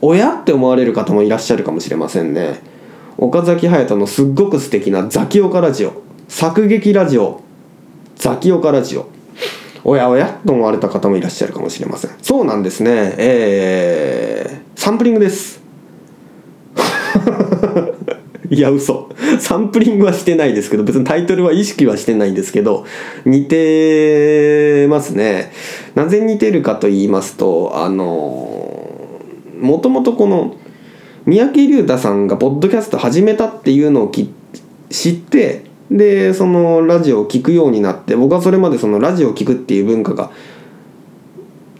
[0.00, 2.60] 親って思われる方もいらっしゃるかもしれませんね。
[3.18, 6.02] 岡崎隼人のすっごく素敵なザキオカラジオ。
[6.28, 7.40] 作劇ラジオ。
[8.14, 9.08] ザキオカラジオ。
[9.82, 10.08] おや？
[10.08, 10.40] おや？
[10.46, 12.12] と思われた方もいらっしゃるかもしれません。
[12.22, 13.14] そうなんですね。
[13.18, 15.65] えー、サンプリングです。
[18.50, 19.08] いや嘘。
[19.40, 22.84] サンプリングはしてないですけど別にタイトルは意識はしてないんですけど
[23.24, 25.52] 似てますね。
[25.94, 28.70] なぜ似てるかと言いますとあの
[29.60, 30.56] もともとこの
[31.24, 34.12] 三宅龍太さんがポッドキャスト始めたっていうのを
[34.90, 40.30] 知ってでそのラジオを聴くようになって僕はそれまでそのラジオを聴くっていう文化が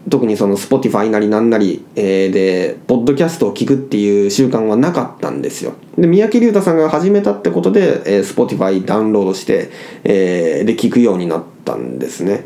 [0.09, 5.73] 特にその Spotify なりなんなり、えー、でポッドキャストを聞くっていう習慣はなかったんですよ。
[5.97, 9.69] で三宅龍太さんが始めたってことで、えー、Spotify ダウンロードして、
[10.03, 12.45] えー、で聞くようになったんですね。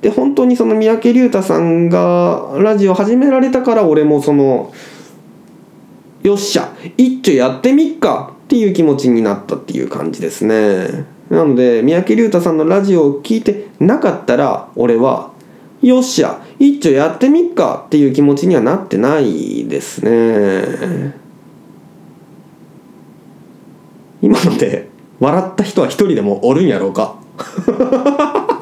[0.00, 4.72] で本当にその三宅龍太さんがラジオ始められたから俺もその
[6.22, 11.17] よっしゃ一丁やってみっかっていう気持ちになったっていう感じですね。
[11.30, 15.32] なので三宅龍太さんのラジオを聞いてなかったら俺は
[15.82, 21.14] よっしゃ一丁やってみっかっていう気持ちにはなってないですね。
[24.20, 24.88] 今ので
[25.20, 27.16] 笑った人は一人でもおるんやろうか。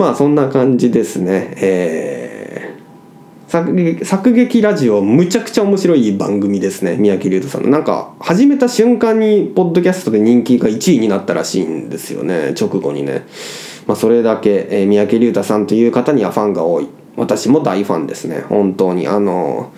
[0.00, 1.52] まあそんな感じですね。
[1.58, 2.29] えー、
[3.50, 7.68] 作劇作劇ラジオむちゃくちゃ面白い番組ですね三宅龍太さんの。
[7.70, 13.26] なんか始めた瞬間にポッドキャストで人気が1位になったらしいんですよね直後にね。
[13.88, 16.88] まあそれだけ、えー、三宅龍太さんという方にはファンが多い。
[17.16, 18.42] 私も大ファンですね。
[18.42, 19.08] 本当に。
[19.08, 19.72] あの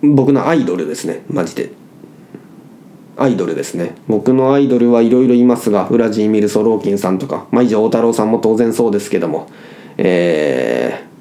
[0.00, 1.24] 僕のアイドルですね。
[1.28, 1.72] マジで。
[3.16, 3.96] アイドルですね。
[4.06, 9.48] 僕のアイドルはいろいろいますがウラジーミル・ソローキンさんとか舞丈太郎さんも当然そうですけども。
[9.98, 11.11] えー、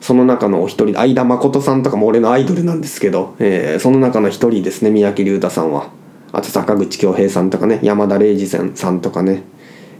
[0.00, 5.90] その中のお一人相田誠さんとかも俺のアイドルなんですけど、えー、その中の一人ですね三宅龍太さんは。
[6.32, 9.42] あと坂口恭平さんとかね山田礼二さんとかね、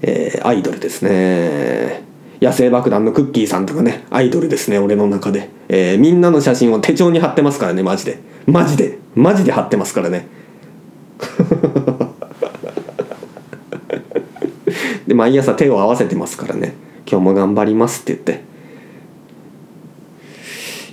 [0.01, 2.03] えー、アイドルですね。
[2.41, 8.19] 野生爆弾のクッキーさんとかねアイドルですね俺の中で、えー、みんなの写真を手帳に貼ってますからねマジで。
[8.47, 8.99] マジで。
[9.15, 10.27] マジで貼ってますからね。
[15.07, 16.75] で毎朝手を合わせてますからね。
[17.07, 18.50] 今日も頑張りますって言って。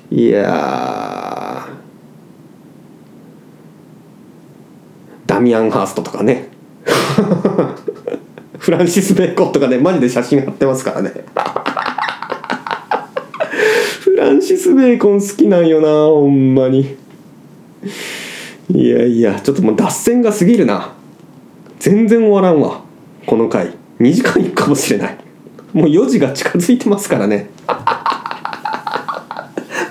[0.09, 1.67] いや
[5.25, 6.47] ダミアン・ハーストとかね。
[8.57, 11.11] フランシス・ベーコンとかねマジで写真貼ってますからね。
[13.99, 16.95] フランシス・ベーコン好きなんよなほんまに。
[18.73, 20.93] いやいやちょっともう脱線が過ぎるな。
[21.79, 22.81] 全然終わらんわ
[23.25, 23.73] この回。
[23.99, 25.17] 2時間いくかもしれない。
[25.73, 27.49] もう4時が近づいてますからね。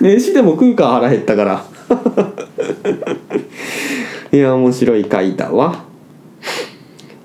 [0.06, 1.64] 飯でも食うか腹減ったから。
[4.32, 5.84] いや面白い回だわ。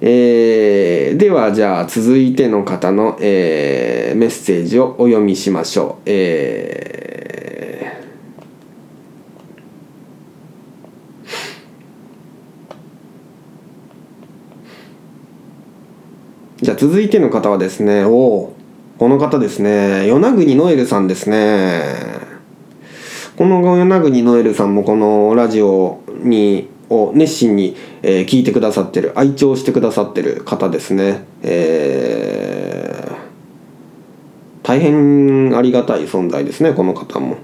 [0.04, 6.02] えー、ではじゃあ続いての方の、えー、メッセージをお読みしましょう。
[6.08, 18.54] えー、じゃあ続いての方はですねおお
[18.98, 20.08] この方ですね。
[20.08, 22.21] 与那国ノエルさんですね。
[23.42, 37.38] この与那国ノエルさんもこのラジオにを熱心に、え、聞いてくださってる愛聴してくださってる方ですね、えー、大変ありがたい存在ですねこの方も。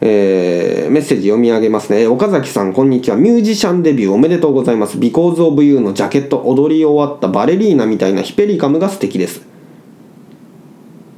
[0.00, 2.08] えー、メッセージ読み上げますね。
[2.08, 3.16] 岡崎さん、こんにちは。
[3.16, 4.98] ミュージシャンデビューおめでとうございます。
[4.98, 9.46] Because of You のジャケット、踊り終わったバレリーナみたいなヒペリカムが素敵です。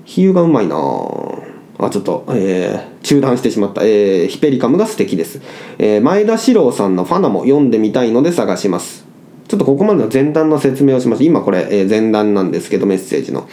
[0.05, 1.52] 比喩がうまいなぁ。
[1.79, 5.41] あちょっと、えー、中断してしまった、えー、ヒペリカムが素敵です、
[5.79, 9.05] えー、前田史郎さんのファナも読んでみたいので探します。
[9.49, 13.47] ちょっとここまでの前段の説明をします今これ、え、前段なんですけどメッセージの。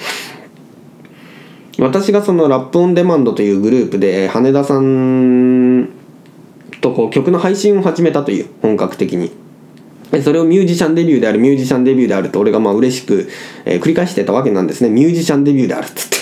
[1.78, 5.90] 私がそのラップオンデマンドというグループで羽田さん
[6.80, 9.32] とこう曲の配信を始めたという本格的に。
[10.24, 13.30] それをミュージシャンデビューであるミュージシャンデビューであると俺がまあ嬉しく、
[13.66, 14.90] え、繰り返してたわけなんですね。
[14.90, 16.18] ミュージシャンデビューであるっつって。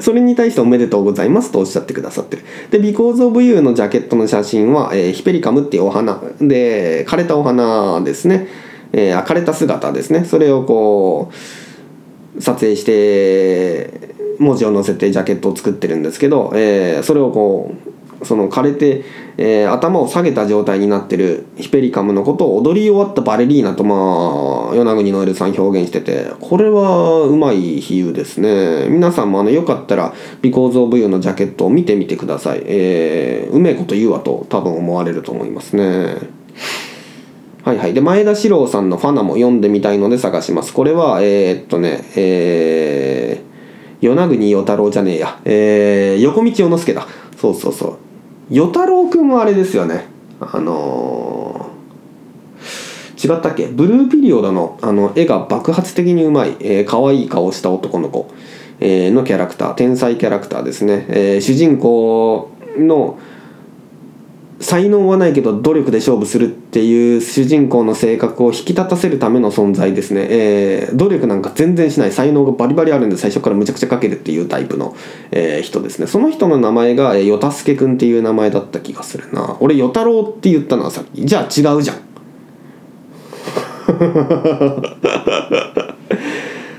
[0.00, 2.42] それに対しておめでとうございますとおっしゃってくださってる。
[2.70, 8.48] で、Because of You のジャケットの写真は、えー、ヒペリカムっていうお花で、枯れたお花ですね。
[8.92, 10.24] えー、枯れた姿ですね。
[10.24, 11.30] それをこ
[12.36, 19.04] う、撮影して、文字を載せてジャケットを作ってるんですけど、えー、それをこう、その枯れて、
[19.36, 36.38] えー頭を下げた状態になってるヒペリカムのことを踊り終わったバレリーナとまあ与那国のエルさん表現しててこれはうまい比喩ですね皆さんもあのよかったら「Because of You」のジャケットを見てみてくださいえーうめえこと言うわと多分思われると思いますね
[37.64, 37.92] はいはい。
[37.92, 40.72] で、前田史郎さんのファナも読んでみたいので探します。
[40.72, 45.38] これは、えーっとね、えー、与那国与太郎じゃねえや。
[45.44, 47.06] えー、横道世之助だ。
[47.36, 48.07] そうそうそう。
[48.50, 50.06] 与太郎くんはあれですよね。
[50.40, 53.66] あのー、違ったっけ？
[53.66, 58.30] ブルーピリオドのあの絵が爆発的にうまい、えー、可愛い顔した男の子、
[58.80, 61.06] えーのキャラクター、天才キャラクターですね。
[61.08, 63.18] えー主人公の
[64.60, 72.12] 才能はないけど努力で勝負するっていう主人公の性格を引き立たせるための存在ですね、えー努力なんか全然しない。
[72.12, 74.96] 才能がバリバリあるんで最初からむちゃくちゃかけるっていうタイプの、
[75.30, 76.06] えー人ですね。
[76.06, 79.56] その人の名前がえー与太助くんっていう名前だった気がするな。
[79.60, 81.24] 俺与太郎って言ったのはさっき。
[81.24, 81.98] じゃあ違うじゃん。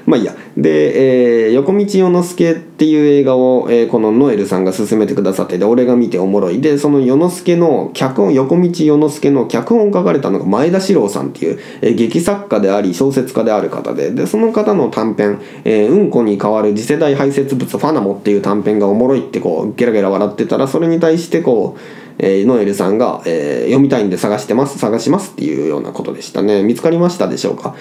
[0.10, 0.36] まあいいや。
[0.58, 6.62] で、えー横道世之助っていう映画を、えーこのノエルさんが勧めてくださってで俺が見ておもろい。
[6.62, 14.10] でその世之助の脚本横道世之助の脚本を書かれたのが前田史郎さんっていう、えー劇作家であり小説家である方で。
[14.10, 26.64] でその方の短編「えーうんこに代わる次世代排泄物ファナモ」っていう短編がおもろいってこうゲラゲラ笑ってたらそれに対してこうえーノエルさんが、えー読みたいんで探してます探しますっていうようなことでしたね。
[26.64, 27.76] 見つかりましたでしょうか、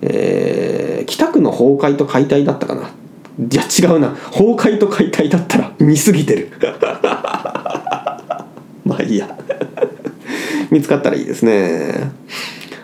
[0.00, 2.90] えー北区の崩壊と解体だったかな？
[3.38, 4.10] いや違うな。
[4.10, 6.50] 崩壊と解体だったら見すぎてる。
[8.84, 9.36] まあいいや。
[10.70, 12.10] 見つかったらいいですね。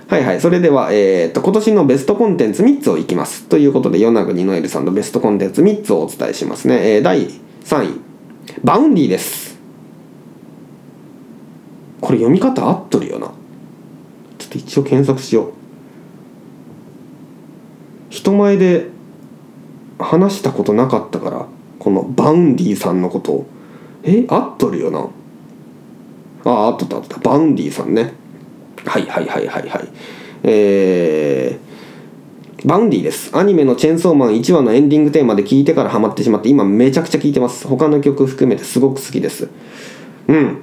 [0.08, 0.40] はいはい。
[0.40, 3.44] それでは、えー、と今年のベストコンテンツ3つをいきます。
[3.44, 7.28] ということで与那国ノエルさんのベストコンテンツ3つをお伝えしますね、えー第
[7.64, 7.88] 3位。
[8.64, 9.47] Vaundy です。
[12.00, 13.26] これ読み方合っとるよな。
[14.38, 15.52] ちょっと一応検索しよう。
[18.10, 18.88] 人前で
[19.98, 21.46] 話したことなかったから
[21.78, 23.46] この Vaundy さんのことを。
[24.04, 25.08] え合っとるよな。
[26.44, 27.30] ああ合っとった合っとった。
[27.30, 28.14] Vaundy さんね。
[28.86, 29.88] はいはいはいはいはい。
[30.44, 33.36] えー、 Vaundy です。
[33.36, 37.66] アニメの「チェンソーマン」1話のエンディングテーマで聴いてからハマってしまって今めちゃくちゃ聴いてます。
[37.66, 39.48] 他の曲含めてすごく好きです。
[40.28, 40.58] うん。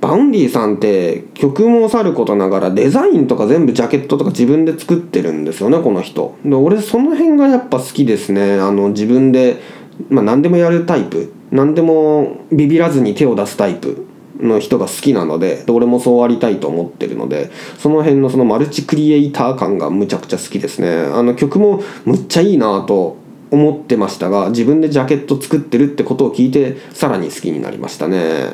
[0.00, 6.36] Vaundy さんって曲もさることながらデザインとか全部ジャケットとか自分で作ってるんですよねこの人。
[6.44, 8.54] で俺その辺がやっぱ好きですね。
[8.54, 9.60] あの自分で、
[10.08, 11.32] まあ、何でもやるタイプ。
[11.50, 14.06] 何でもビビらずに手を出すタイプ
[14.40, 20.88] の人が好きなのでで俺もそうありたいと思ってるのでその辺のそのマルチクリエイター感がむちゃくちゃ好きですね。
[20.90, 23.16] あの曲もむっちゃいいなと
[23.50, 28.50] 思ってましたが自分でジャケット作ってるってことを聞いてさらに好きになりましたね。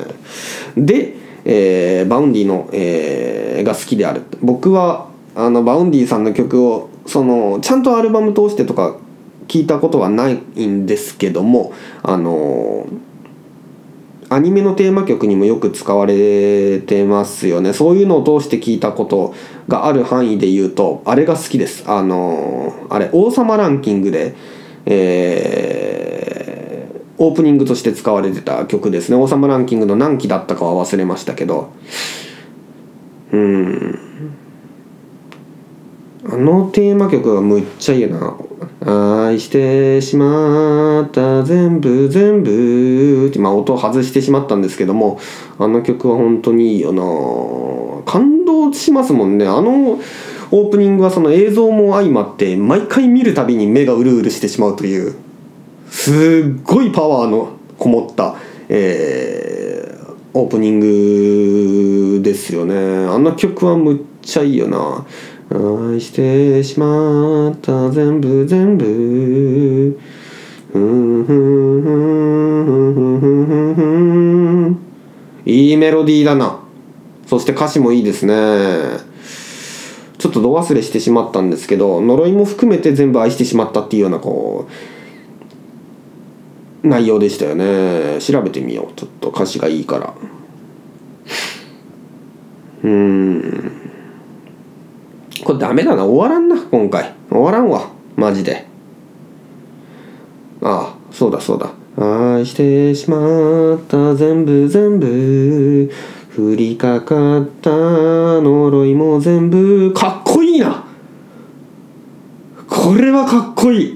[0.77, 4.23] で、えー Vaundy の、えーが好きである。
[4.43, 8.97] 僕はあの Vaundy さんの曲をそのちゃんとアルバム通してとか
[9.49, 11.73] 聞いたことはないんですけども
[12.03, 12.87] あの
[14.29, 17.73] アニメのテーマ曲にもよく使われてますよね。
[17.73, 19.35] そういうのを通して聞いたこと
[19.69, 21.85] がある範囲で言うとあれが好きです。
[21.87, 24.35] あのあれ王様ランキングで
[24.85, 25.86] えー
[27.19, 29.17] オープニングとして使われてた曲ですね。
[29.17, 31.71] 王様ランキングの何期だったかは忘れましたけど。
[33.33, 33.99] うん。
[36.29, 38.37] あのテーマ曲がむっちゃいいな
[39.29, 45.21] 「愛してしまった全部全部」ってまあ音を外してしまったんですけども
[45.59, 47.03] あの曲は本当にいいよな。
[48.11, 49.47] 感動しますもんね。
[49.47, 49.99] あの
[50.51, 55.15] オープニングはその映像も相まって毎回見るたびに目がうるうるしてしまうという。
[55.91, 58.37] すっごいパワーのこもった、
[58.69, 62.75] えー、オープニングですよね。
[62.75, 65.07] あんな曲はむっちゃいいよな。
[65.51, 69.99] 愛してしまった全部全部。
[75.47, 76.59] いいメロディーだな。
[77.27, 79.07] そして歌詞もいいですね。
[80.19, 84.96] ちょっと度忘れしてしまったんですけど呪いも含めて全部愛してしまったっていうようなこう
[86.89, 88.19] 内容でしたよね。
[88.21, 88.95] 調べてみよう。
[88.95, 90.15] ちょっと歌詞がいいから。
[92.85, 93.73] うーん。
[95.45, 96.05] これダメだな。
[96.05, 97.15] 終わらんな今回。
[97.29, 97.91] 終わらんわ。
[98.17, 98.67] マジで。
[100.63, 101.71] ああそうだそうだ。
[101.99, 105.91] 愛してしまった全部全部。
[106.37, 109.93] 降りかかった呪いも全部。
[109.93, 110.85] かっこいいな。
[112.69, 113.96] これはかっこいい。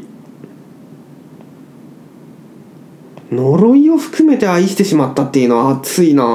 [3.30, 6.26] 呪いを含めて愛してしまったっていうのは熱いなあ。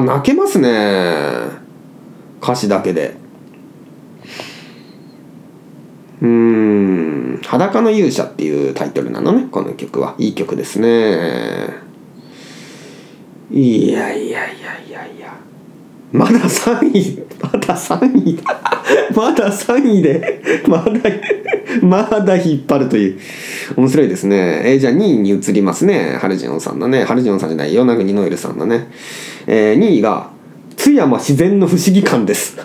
[0.00, 1.64] 泣けますね。
[2.42, 3.16] 歌詞だけで。
[6.20, 10.14] うん「裸の勇者」っていうタイトルなのねこの曲は。
[10.18, 11.68] いい曲ですね。
[13.50, 15.23] いやいやいやいやいや。
[16.14, 18.38] まだ3位まだ3位
[19.16, 20.92] まだ3位でまだ
[21.82, 23.20] まだ引っ張るという。
[23.76, 24.62] 面白いですね。
[24.64, 26.16] えー、じゃあ2位に移りますね。
[26.20, 27.02] ハルジオンさんのね。
[27.04, 27.74] ハルジオンさんじゃない。
[27.74, 28.92] 与那国ノエルさんのね、
[29.48, 30.30] えー、2位が
[30.76, 32.58] 津山自然の不思議館です。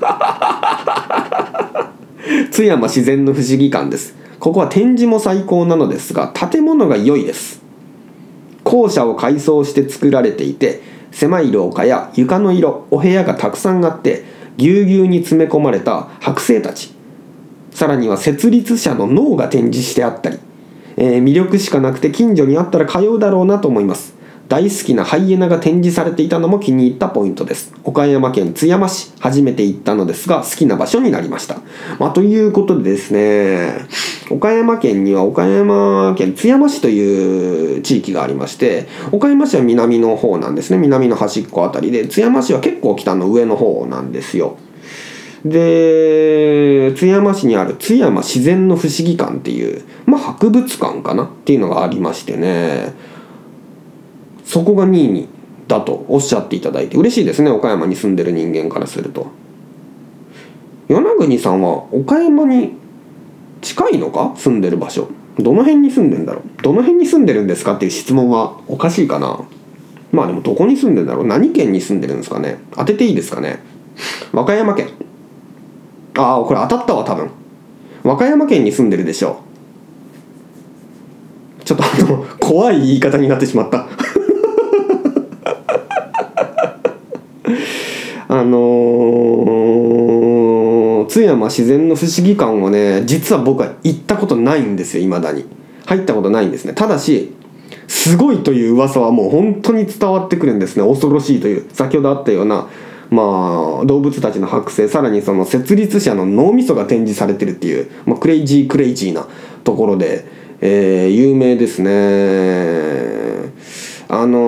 [2.52, 4.16] 津山自然の不思議館です。
[4.40, 7.64] ここは展示も最高なのですが建物が良いです。
[8.64, 14.24] 校舎を改装して作られていて狭い廊下や床の色お部屋がたくさんあって
[14.58, 16.94] ぎゅうぎゅうに詰め込まれた剥製たち。
[17.72, 20.40] さらには設立者の脳が展示してあったり、
[20.98, 24.19] えー、魅力しかなくて近所にあったら通うだろうなと思います。
[24.50, 27.72] 大好きなハイエナが展示されていたのも気に入ったポイントです。
[27.84, 31.62] 岡山県津山市初めて行ったのですが好きな場所になりました、
[32.00, 33.86] まあ、ということでですね
[34.32, 40.80] 岡山県には岡山県津山市という地域がありまして岡山市は南の方なんですね。
[40.80, 44.58] 南の端っこあたりで津山市は結構北の上の方なんですよ。
[45.46, 51.26] で津山市にある津山自然の不思議館っていう、まあ、博物館かな？
[51.26, 52.94] っていうのがありましてね。
[54.50, 55.28] そこが2位に
[55.68, 59.28] だとおっしゃっていただいて嬉しいですね岡山に住んでる人間からすると。
[60.88, 62.74] 与那国さんは岡山に
[63.62, 64.34] 近いのか？
[64.36, 65.08] 住んでる場所。
[65.38, 66.62] どの辺に住んでんだろう？
[66.64, 69.40] どの辺に住んでるんですかっていう質問はおかしいかな。
[70.12, 71.28] まあでもどこに住んでんだろう？
[71.28, 72.58] 何県に住んでるんですかね？
[72.72, 73.60] 当てていいですかね？
[74.32, 74.90] 和歌山県。
[76.18, 77.30] ああこれ当たったわ多分。
[78.02, 79.44] 和歌山県に住んでるでしょ
[81.62, 81.64] う。
[81.66, 83.89] ちょっとあの怖い言い方になってしまった。
[88.40, 95.46] あのー、津山自然の不思議館をね実は僕は行ったことないんですよいまだに。
[95.86, 96.74] 入ったことないんですね。
[96.74, 97.34] ただし
[97.88, 100.88] すごいという噂はもう本当に伝わってくるんですね。
[100.88, 102.68] 恐ろしいという先ほどあったような
[103.10, 109.28] まあ動物たちの剥製さらにその設立者の脳みそが展示されてるっていう、まあ、クレイジークレイジーな
[109.64, 110.26] ところで、
[110.62, 113.39] えー、有名ですね。
[114.12, 114.40] あの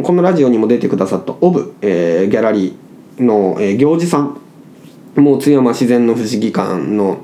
[0.00, 4.40] ー、このラジオにも出てくださったオブ、えー、ギャラリーの、えー、行司さん
[5.16, 7.18] もう津山自然の不思議館の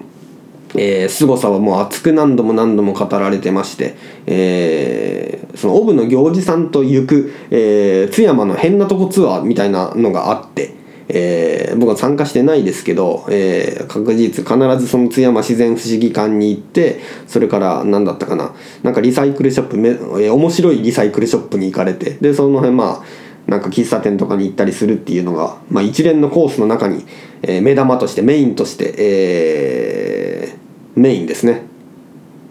[0.77, 3.95] えー、凄さはもう熱く何度も何度も語られてまして、
[4.27, 10.75] えー、そのオブの行司さんと行く、えー、津山の変なとこツアーみたいなのがあって、
[11.09, 27.05] えー、僕は参加してないですけど、えー、確実必ずその津山自然不思議館に行ってそれから何だったかななんかリサイクルショップめ、えー、面白いリサイクルショップに行かれてでその辺まあなんか喫茶店とかに行ったりするっていうのが、まあ、一連のコースの中に、
[27.43, 31.74] えー、目玉としてメインとして、えー、メインですね。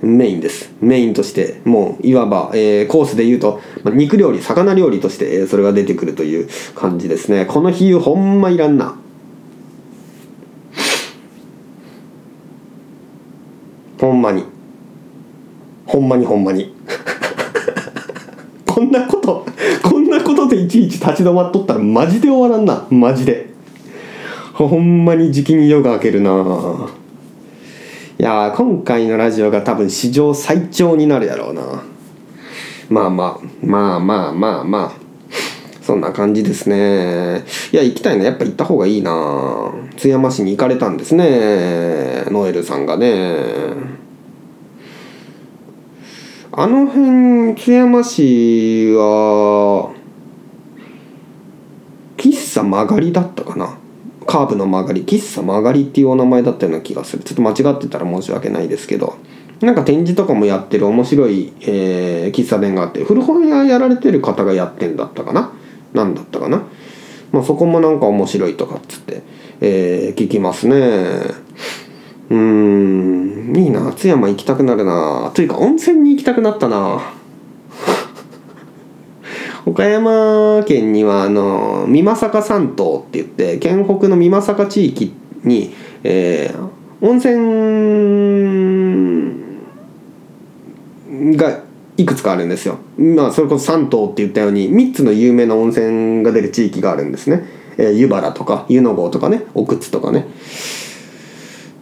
[0.04, 0.70] メインです。
[0.82, 7.46] メインとしてもういわば、えー、コースで言うと、まあ、肉料理魚料理として、えー、それが出てくるという感じですね。
[7.46, 8.96] この比喩ほんまいらんな。
[14.00, 14.44] ほんまに。
[15.86, 16.76] ほんまにほんまに。
[18.68, 19.46] こんなこと
[19.82, 22.86] こんなことでいちいち立ち止まっとったらマジで終わらんな。
[22.90, 23.54] マジで。
[24.54, 27.03] ほんまに時期に夜が明けるな。
[28.20, 31.84] いや今回のラジオが多分史上最長になるやろうな。
[32.90, 35.04] まあまあまあまあまあまあ。
[35.82, 37.44] そんな感じですね。
[37.74, 38.24] いや行きたいな。
[38.24, 39.72] やっぱ行った方がいいな。
[39.98, 42.24] 津山市に行かれたんですね。
[42.28, 43.36] ノエルさんがね。
[46.52, 49.92] あの辺津山市は
[52.16, 53.78] 喫茶曲がりだったかな。
[54.26, 57.24] カーブの曲がり喫茶曲がりっていうお名前だったような気がする。
[57.24, 59.16] ちょっと間違ってたら申し訳ないですけど。
[59.62, 65.54] なんか展示とかもやってる面白い、えー、喫茶店があって古本屋やられてる方がやってんだったかな？
[65.94, 66.64] 何だったかな、
[67.32, 69.22] まあ、そこもなんか面白いとかっつって、
[69.62, 70.76] えー、聞きますね。
[70.76, 73.94] うーんいいな。
[73.94, 75.32] 津山行きたくなるな。
[75.34, 77.14] というか温泉に行きたくなったな。
[79.66, 86.70] 岡山県にはあの美作山島って言って県北の美作地域に、えー、
[87.06, 87.38] 温泉
[91.38, 91.64] が
[91.96, 92.80] いくつかあるんですよ。
[92.98, 97.44] まあそれこそ山島って言ったように3つの有名な温泉が出る地域があるんですね。
[97.78, 100.26] えー、湯原とか湯の郷とかね奥津とかね。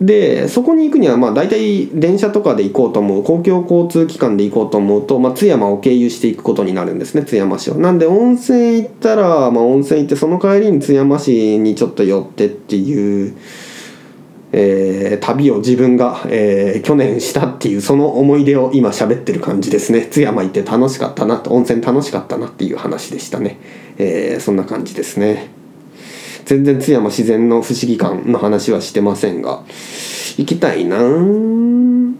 [0.01, 13.37] でそこに行くにはまあ大体電車とかで行こうと思う公共交通機関で行こうと思うと、まあ、津山を経由していくことになるんですね津山市をなんで温泉行ったら、まあ、温泉行ってその帰りに津山市にちょっと寄ってっていう、
[14.53, 20.07] えー旅を自分が、えー去年したっていうその思い出を今喋ってる感じですね。
[20.07, 23.59] 津山行って楽しかったなと温泉楽しかったなっていう話でしたね、
[23.99, 25.60] えーそんな感じですね。
[26.45, 29.63] 全然津山自然の不思議感の話はしてませんが
[30.37, 30.97] 行きたいな。
[30.97, 32.13] ぁ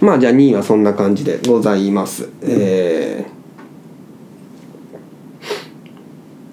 [0.00, 2.28] まあじゃあ2位はそんな感じでございます。
[2.42, 3.26] え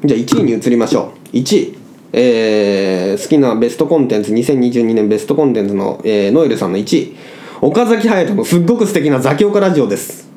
[0.04, 0.08] ー。
[0.08, 1.36] じゃあ1位に移りましょう。
[1.36, 1.78] 1位。
[2.14, 7.16] えー好きなベストコンテンツ2022年ベストコンテンツの、えーノエルさんの1位。
[7.62, 10.33] 岡崎隼人のすっごく素敵なザキオカラジオです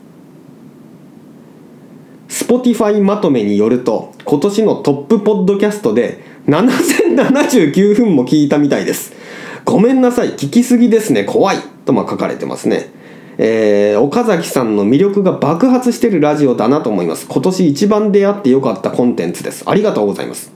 [2.47, 9.14] Spotify まとめによると今年のトップポッドキャストで7079分も聞いたみたいです。
[9.64, 11.57] ごめんなさい聞きすぎですね怖い。
[11.84, 12.92] とま書かれてますね。
[13.38, 17.26] えー岡崎さんの魅力が爆発してるラジオだなと思います。
[17.26, 19.64] 今年一番出会ってよかったコンテンツです。
[19.66, 20.53] ありがとうございます。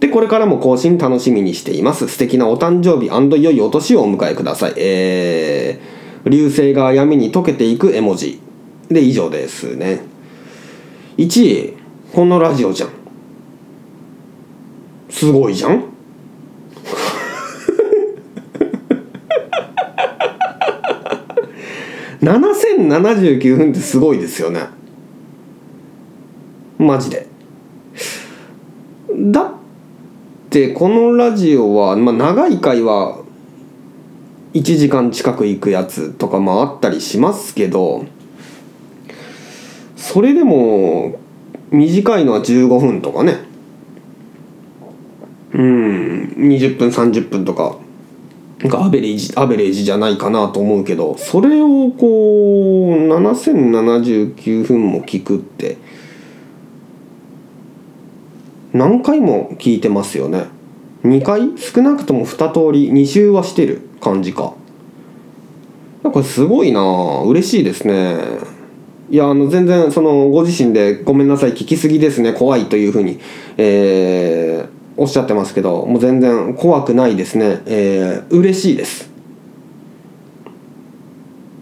[0.00, 2.08] でこれからも更新楽しみにしています。
[2.08, 3.08] 素敵なお誕生日
[3.42, 4.74] 良いお年をお迎えください。
[4.78, 8.47] えー、流星が闇に溶けていく絵文字。
[8.88, 10.00] で以上ですね。
[11.16, 11.74] 1位
[12.12, 12.90] このラジオじゃん。
[15.10, 15.84] すごいじゃん。
[22.22, 24.68] 7079分ってすごいですよね。
[26.78, 27.26] マジで。
[29.14, 29.52] だっ
[30.50, 33.18] てこのラジオは、まあ、長い回は
[34.54, 38.06] 1時間近く行くやつとかもあったりしますけど
[39.98, 41.18] それでも
[41.70, 43.36] 短いのは15分とかね。
[45.52, 46.34] うん。
[46.38, 47.76] 20分30分とか。
[48.60, 55.76] なんかアベレージアベレージじゃないかなと思うけどそれをこう7079分も聞くって
[58.72, 60.46] 何回も聞いてますよね。
[61.04, 61.56] 2回？
[61.56, 64.54] 少なくとも2通り2周はしてる感じか。
[66.02, 68.16] これすごいな嬉しいですね。
[69.10, 73.18] いやあの全然そのご自身で「ごめんなさい聞きすぎですね怖い」というふうに、
[73.56, 79.08] えーおっしゃってますけどもう全然怖くないですねえー、嬉しいです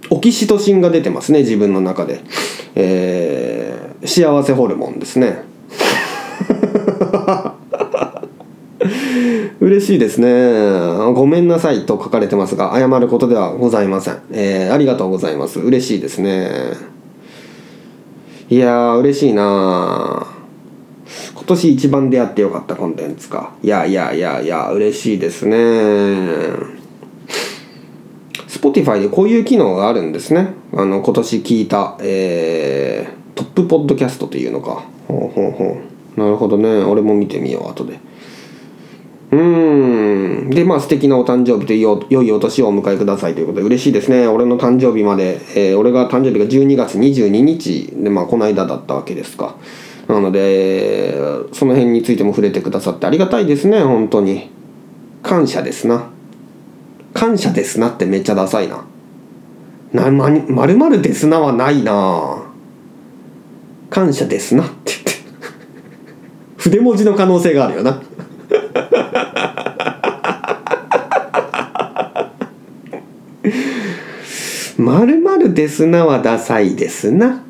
[0.09, 2.22] オキシトシンが出てますね自分の中で
[2.74, 5.44] えー、幸せホルモンですね
[9.61, 10.28] 嬉しいですね。
[11.14, 14.20] ごめんなさいと書かれてますが、謝ることではございません。
[14.30, 15.59] えー、ありがとうございます。
[15.59, 16.95] 嬉しいですね。
[18.49, 20.24] いやー、嬉しいな
[21.34, 23.53] 今年一番出会ってよかったコンテンツか。
[23.61, 25.57] いやいやいやいや、嬉しいですね。
[28.46, 30.55] Spotify でこういう機能があるんですね。
[30.72, 34.84] あの、今年聞いた、えー、トップポッドキャストというのか。
[35.09, 35.82] ほうほうほ
[36.16, 36.20] う。
[36.20, 36.84] なるほどね。
[36.84, 37.99] 俺も見てみよう、後で。
[39.32, 40.50] うん。
[40.50, 44.26] でまあ素敵なお誕生日とよ良いお年をお迎えくださいということで嬉しいですね。
[44.28, 47.92] 俺の誕生日まで、えー俺が誕生日が12月22日。
[47.92, 49.56] でまあこの間だったわけですか。
[50.08, 51.16] なので
[51.52, 53.82] その辺についても触れてくださってありがたいですね。
[53.82, 54.50] 本当に。
[55.22, 56.08] 感謝ですな。
[57.12, 58.84] 感謝ですなってめっちゃダサいな。
[59.92, 62.42] なままるまるですなはないな。
[63.90, 65.10] 感謝ですなって言って。
[66.62, 68.00] 筆文字の可能性があるよな。
[74.78, 77.42] まるまるですなはダサいですな。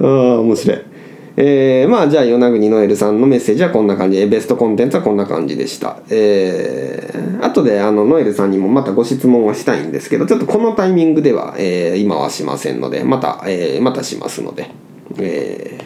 [0.00, 0.08] ああ
[0.40, 0.91] 面白い。
[1.36, 4.26] えー、まあじゃあ与那国ノエルさんのメッセージはこんな感じ。
[4.26, 5.98] ベストコンテンツはこんな感じでした。
[6.10, 14.70] えー、後であのノエルさんにもまたご質問はしたいんですけどちょっとこのタイミングでは、えー今はしませんのでまた、えーまたしますので。
[15.18, 15.78] え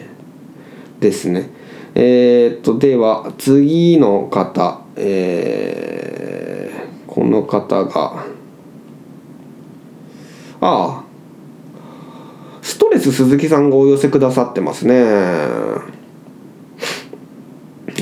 [0.99, 1.49] ーですね。
[1.95, 8.25] えーっとでは次の方えーこの方が
[10.59, 11.03] ああ
[12.67, 14.93] ストレス鈴木さんがお寄せくださってますね。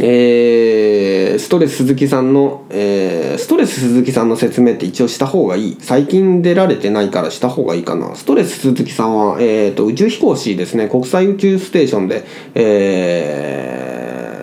[0.02, 5.78] えーストレス鈴木さんの、えーストレス鈴木さんの説明って一応した方がいい。
[5.80, 8.16] 最近出られてないからした方がいいかな。
[8.16, 10.90] ストレス鈴木さんは、えー、と宇宙飛行士ですね。
[10.90, 13.30] 国際宇宙ステーションで、え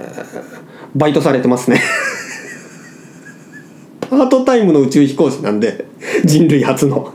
[0.09, 1.83] ーバイトされてますね。
[4.09, 5.87] パートタイムの宇宙飛行士なんで
[6.25, 7.13] 人類初の。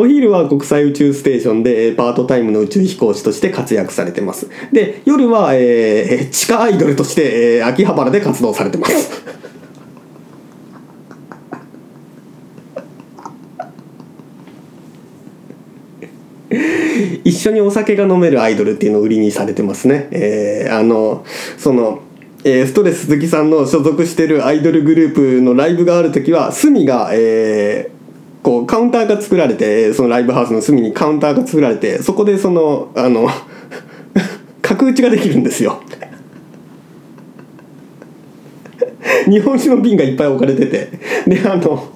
[0.00, 9.20] お昼は国際宇宙ステーションでパートタイムの宇宙飛行士として活躍されてますで夜は、えー地下アイドルとして、えー秋葉原で活動されてます
[17.22, 20.08] 一緒にお酒が飲めるアイドルっていうのを売りにされてますね。
[20.12, 21.24] えーあの
[21.58, 22.00] その、
[22.44, 27.99] えーストレス鈴木さんの所属してるアイドルグループのライブがある時は隅が、えー
[28.42, 33.28] こうカウンターが作られてそのライブハウスの隅にカウンターが作られてそこでそのあの
[34.62, 35.80] 角打ちができるんですよ。
[39.28, 40.88] 日本酒の瓶がいっぱい置かれてて。
[41.26, 41.88] であの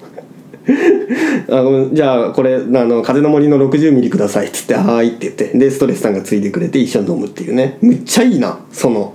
[1.47, 4.47] あのじゃあこれあの風の森の60ミリください。
[4.47, 5.57] っつって「はーい」って言って。
[5.57, 7.77] でストレスさんがついてくれて一緒に飲むっていうね。
[7.81, 9.13] むっちゃいいなその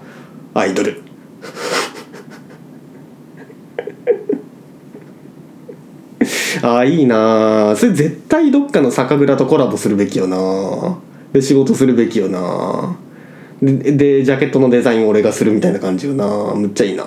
[0.55, 1.03] アイドル。
[6.63, 10.99] ああいいなそれ絶対どっかの酒蔵とコラボするべきよな
[11.33, 12.97] で仕事するべきよな
[13.63, 17.05] ででジャケットのデザイン俺がするみたいな感じよなむっちゃいいな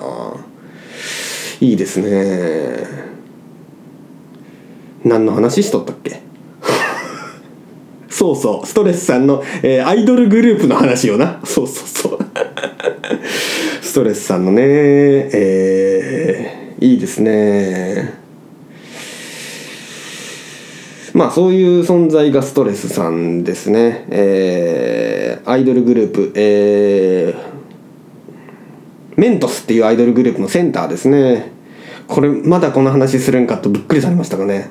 [1.60, 2.84] いいですね
[5.04, 6.22] 何の話しとったっけ？
[8.08, 8.66] そうそう。
[8.66, 11.40] ストレスさんの、えーアイドルグループの話よな。
[11.44, 12.18] そうそうそう。
[13.84, 18.14] ストレスさんのねえーいいですね
[21.14, 24.04] まあそういう存在がストレスさんですね。
[24.10, 26.32] えーアイドルグループ。
[26.34, 27.54] えー
[29.16, 31.52] メントスっていうアイドルグループのセンターですね。
[32.08, 34.70] これまだこの話するんかとびっくりされましたかね。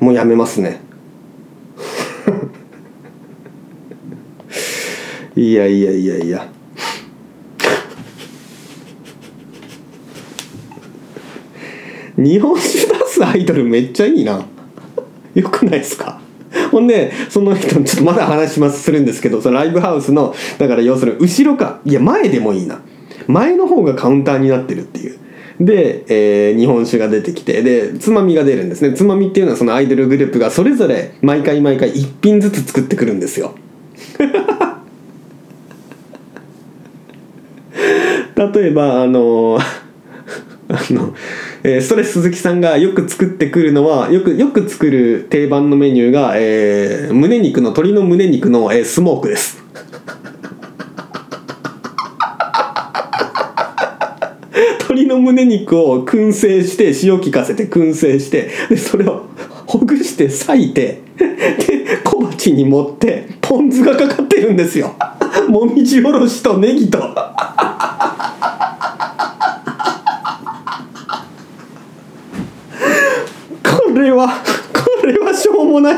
[0.00, 0.80] もうやめますね。
[5.34, 6.46] いやいやいやいや。
[12.18, 14.44] 日本酒出すアイドルめっちゃいいな。
[15.40, 16.20] よくないですか？
[16.72, 22.80] ほんでその人ちょっとまだ話しますするんですけどそのライブハウスのだから要するに後ろかいや前でもいいな。
[23.26, 25.16] 前の方がカウンターになってるっていう。
[25.60, 28.94] で、えー日本酒が出てきてでつまみが出るんですね。
[28.94, 33.54] つまみっていうのはそのアイドルグループがそれぞれ毎回毎回1品ずつ作ってくるんですよ。
[38.36, 39.58] 例えばあの
[40.70, 41.14] あの、
[41.64, 49.58] えーストレス鈴木さんがよく作ってくるのはよくよく作る定番のメニューが、えー胸肉の鶏の胸肉の、えースモークです。
[54.80, 59.26] 鶏の胸肉を燻製して塩効かせて燻製してでそれを
[59.66, 64.94] ほぐして裂いてで小鉢に盛ってポン酢がかかってるんですよ。
[65.48, 67.04] もみじおろしとネギとこ
[73.94, 74.28] れは
[74.74, 75.94] これはしょうもない。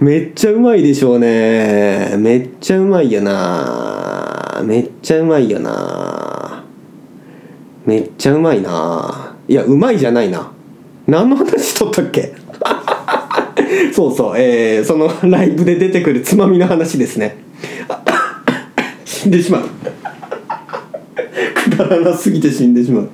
[0.00, 2.14] めっちゃうまいでしょうね。
[2.18, 4.60] めっちゃうまいよな。
[4.64, 6.64] めっちゃうまいよな。
[7.86, 9.34] めっちゃうまいな。
[9.48, 10.52] いやうまいじゃないな。
[11.06, 12.34] 何の話しとったっけ？
[13.92, 14.38] そうそう。
[14.38, 17.36] えー、そのライブで出てくるつまみの話ですね。
[19.04, 19.62] 死んでしまう。
[21.70, 23.08] くだらなすぎて死んでしまう。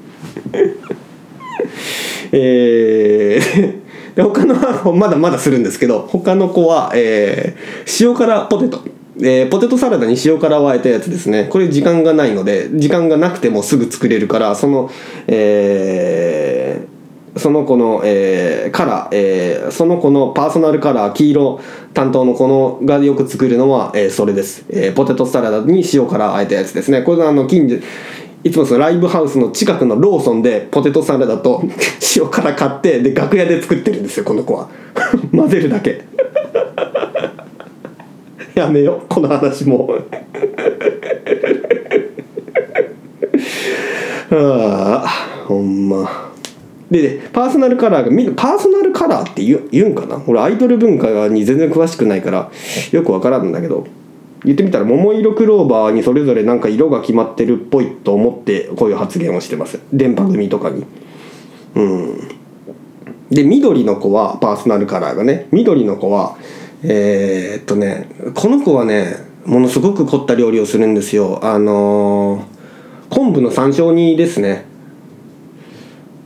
[2.36, 8.84] えーで他のまだまだするんですけど他の子は、えー塩辛ポテト、
[9.18, 11.48] えーポテトサラダに塩辛をあえたやつですね。
[11.50, 14.90] これ時間がないので時間がなくてもすぐ作れるからその
[15.26, 16.94] えー
[17.36, 21.60] その子の、えーカラー、えーその子のパーソナルカラー黄色
[21.92, 27.02] 担当の子のがよく作るのは、えーそれです、えーポテトサラダに塩辛をあえたやつですね。
[27.02, 27.80] これはあの近所
[28.44, 31.64] いつもそのライブハウスの近くのローソンでポテトサラダと
[32.16, 34.68] 塩辛買ってで楽屋で作ってるんですよこの子は。
[35.34, 36.02] 混ぜるだけ。
[38.54, 39.88] やめようこの話も。
[44.30, 45.08] うああ
[45.46, 46.30] ほんま。
[46.90, 50.20] ででパーソナルカラーがみんなパーソナルカラーって言う言うんかな？
[50.26, 52.50] 俺アイドル文化に全然詳しくないから
[52.92, 53.86] よくわからんんだけど
[54.44, 59.80] 言ってみたら桃色クローバーにそれぞれなんか色が決まってるっぽいと思ってこういう発言をしてます。
[59.92, 60.84] 電波組とかに。
[61.74, 62.18] うん。
[63.30, 65.48] で緑の子はパーソナルカラーがね。
[65.50, 66.36] 緑の子は
[66.82, 69.16] えーっとねこの子はね
[69.46, 71.40] ものすごく凝った料理をするんですよ。
[71.42, 72.54] あのー
[73.10, 74.64] 昆布の山椒煮ですね。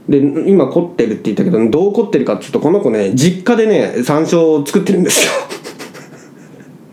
[0.09, 5.33] で今凝ってるって言ったけどどう凝ってるかっていうとこの子ね実家でね山椒を作ってるんですよ。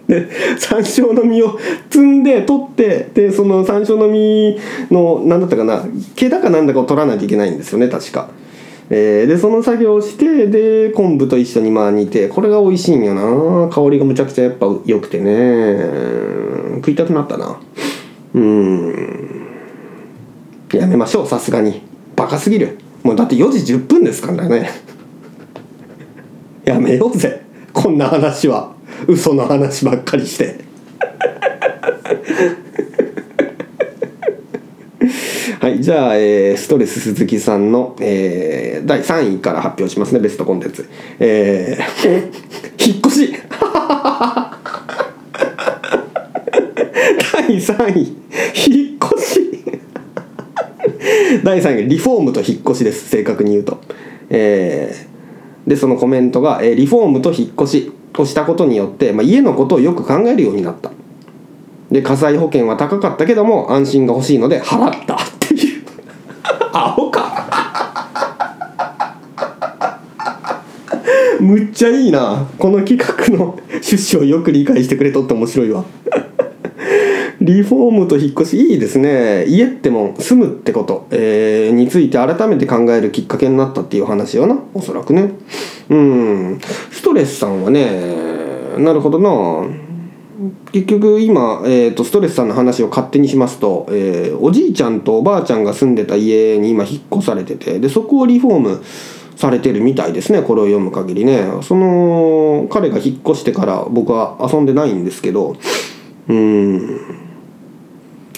[0.07, 0.29] で
[0.59, 4.59] 山椒の実を摘んで取ってでその山椒の実
[4.91, 5.83] の何だったかな
[6.15, 8.29] 毛だかなんだかを取らないといけないんですよね確か。
[8.89, 13.69] えーでその作業をしてで昆布と一緒にまあ煮てこれが美味しいんよな。
[13.69, 16.75] 香りがむちゃくちゃやっぱ良くてね。
[16.75, 17.59] 食いたくなったな。
[18.35, 19.47] うん。
[20.71, 21.81] やめましょうさすがに。
[22.15, 22.77] バカすぎる。
[23.01, 24.69] もうだって4時10分ですからね。
[26.63, 27.41] やめようぜ
[27.73, 28.74] こんな話は。
[29.07, 30.65] 嘘の話ばっかりして。
[35.59, 40.87] はいじゃあ、えーストレス鈴木さんの、えー第3位から発表しますねベストコンテンツ。
[41.19, 42.31] えー
[42.85, 43.33] 引っ越し。
[47.33, 47.99] 第3位。
[47.99, 49.41] 引っ越し。
[51.43, 53.79] 第3位リフォームと引っ越しです正確に言うと。
[54.29, 55.15] えー
[55.67, 57.91] でそのコメントが、えーリフォームと引っ越し。
[58.21, 60.91] をしたことによって、まあ、家のことをよく考えるようになった。
[61.91, 65.83] で火災保険は高かったけども安心が欲しいので払ったっていう。
[66.73, 67.25] アホか。
[71.39, 72.47] むっちゃいいな。
[72.57, 75.85] この企画の趣旨をよく理解してくれとって面白いわ。
[77.41, 79.45] リフォームと引っ越しいいですね。
[79.45, 84.57] 家っても住むってこと、えーについて改めて考えるきっかけになったっていう話よな。
[84.73, 85.31] おそらくね。
[85.89, 86.59] うん。
[86.91, 89.67] ストレスさんはねなるほどな。
[90.71, 98.83] 結局今、えー、とストレスさんの話を勝手にしますと、えーおじいちゃんとおばあちゃんが住んでた家に今引っ越されててでそこをリフォーム
[99.35, 101.45] されてるみたいですねこれを読む限りね。
[101.63, 105.57] その彼が引っ越してから僕は遊んでないんですけど
[106.27, 107.14] うん。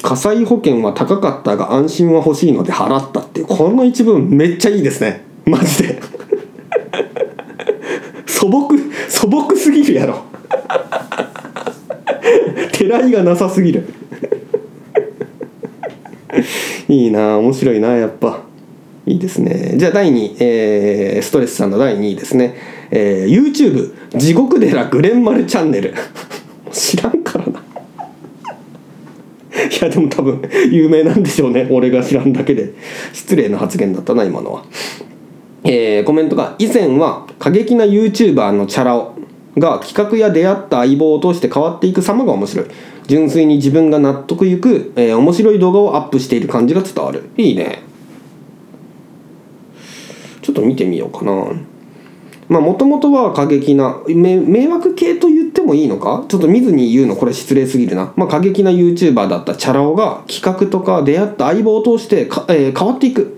[0.01, 5.25] 火災保険は高かったが安心は欲しいので払ったってこの一文めっちゃいいですね。
[5.45, 5.99] マジで。
[8.27, 8.69] 素朴
[9.09, 10.23] 素朴すぎるやろ。
[12.71, 13.85] てらいがなさすぎる。
[16.87, 18.41] いいな面白いなやっぱ。
[19.05, 19.75] いいですね。
[19.77, 22.55] じゃあ第2位、えーストレスさんの第2位ですね、
[22.91, 25.93] えー YouTube 地獄寺グレンマルチャンネル。
[26.71, 27.56] 知らんからな。
[29.79, 30.41] いやでも多分
[30.71, 31.67] 有名なんでしょうね。
[31.71, 32.73] 俺が知らんだけで。
[33.13, 34.63] 失礼な発言だったな今のは。
[35.63, 39.17] えーコメントが以前は過激な YouTuber のチャラ男
[39.57, 42.65] が企画や出会った相棒を通して変わっていく様が面白い。
[43.07, 47.23] 純粋に自分が納得いく、えー面白い動画をアップしている感じが伝わる。
[47.37, 47.81] いいね。
[50.41, 51.47] ちょっと見てみようかな。
[52.49, 56.25] まあもともとは過激なめ迷惑系と言ってもいいのか？
[56.29, 63.37] ちょっと見ずに言うのこれ失礼すぎるな、まあ、過激な YouTuber だったチャラ男が企画とか出会った相棒を通してか、えー変わっていく。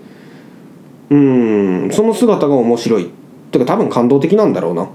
[1.10, 3.10] うんその姿が面白い。
[3.52, 4.90] てか多分感動的なんだろうな。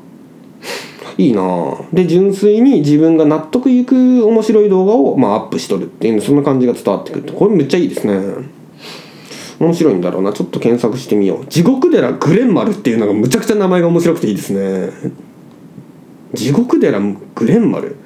[1.16, 8.14] いいなで純粋に自分が納得いく面白い動画を、まあ、アップしとるっていうそんな感じが伝わってくるこれめっちゃいいですね。
[9.60, 10.32] 面白いんだろうな。
[10.32, 11.46] ちょっと検索してみよう。
[11.46, 14.90] 地獄寺グレンマルっていうのがむちゃくちゃ名前が面白くていいですね。
[16.32, 17.96] 地獄寺グレンマル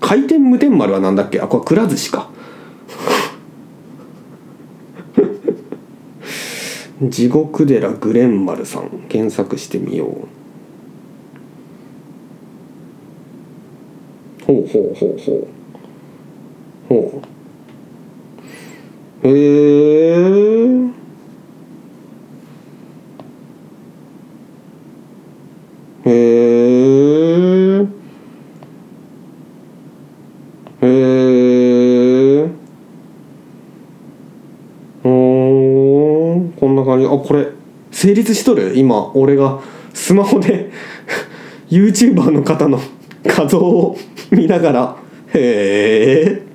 [0.00, 1.40] 回転無天丸はなんだっけ？
[1.40, 2.28] あこれくら寿司か。
[7.08, 9.06] 地獄寺グレンマルさん。
[9.08, 10.10] 検索してみよう。
[14.44, 15.46] ほうほうほうほう。
[16.88, 17.37] ほう。
[19.24, 20.88] へえ
[26.04, 27.86] へえ
[30.82, 32.48] へえ
[35.04, 36.54] おー。
[36.58, 37.06] こんな感じ。
[37.06, 37.48] あこれ
[37.90, 38.72] 成立しとる？
[38.76, 39.60] 今俺が
[39.94, 40.70] スマホで
[41.70, 42.80] YouTuber の方の
[43.24, 43.96] 画像を
[44.30, 44.96] 見ながら
[45.34, 46.47] 「へえ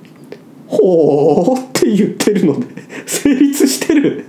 [0.66, 2.66] ほー」って言ってるので
[3.06, 4.24] 成立してる。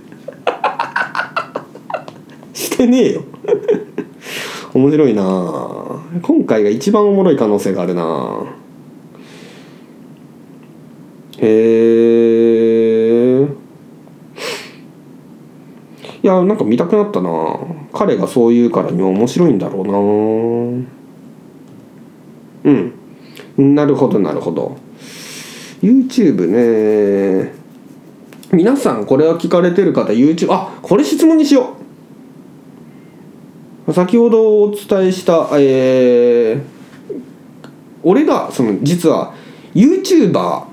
[2.52, 3.22] してねえよ。
[4.74, 5.22] 面白いな。
[6.22, 8.44] 今回が一番おもろい可能性があるな。
[11.38, 11.46] へ
[13.42, 13.46] え
[16.22, 17.58] いやなんか見たくなったな。
[17.92, 19.98] 彼がそう言うからには面白いんだろうな。
[22.64, 23.74] うん。
[23.74, 24.76] なるほどなるほど。
[25.86, 27.54] YouTube ね。
[28.50, 31.76] 皆さんこれは聞かれてる方 YouTube あこれ質問にしよ
[33.86, 33.92] う。
[33.92, 36.76] 先ほどお伝えしたえー
[38.02, 39.34] 俺がその実は
[39.74, 40.64] YouTuber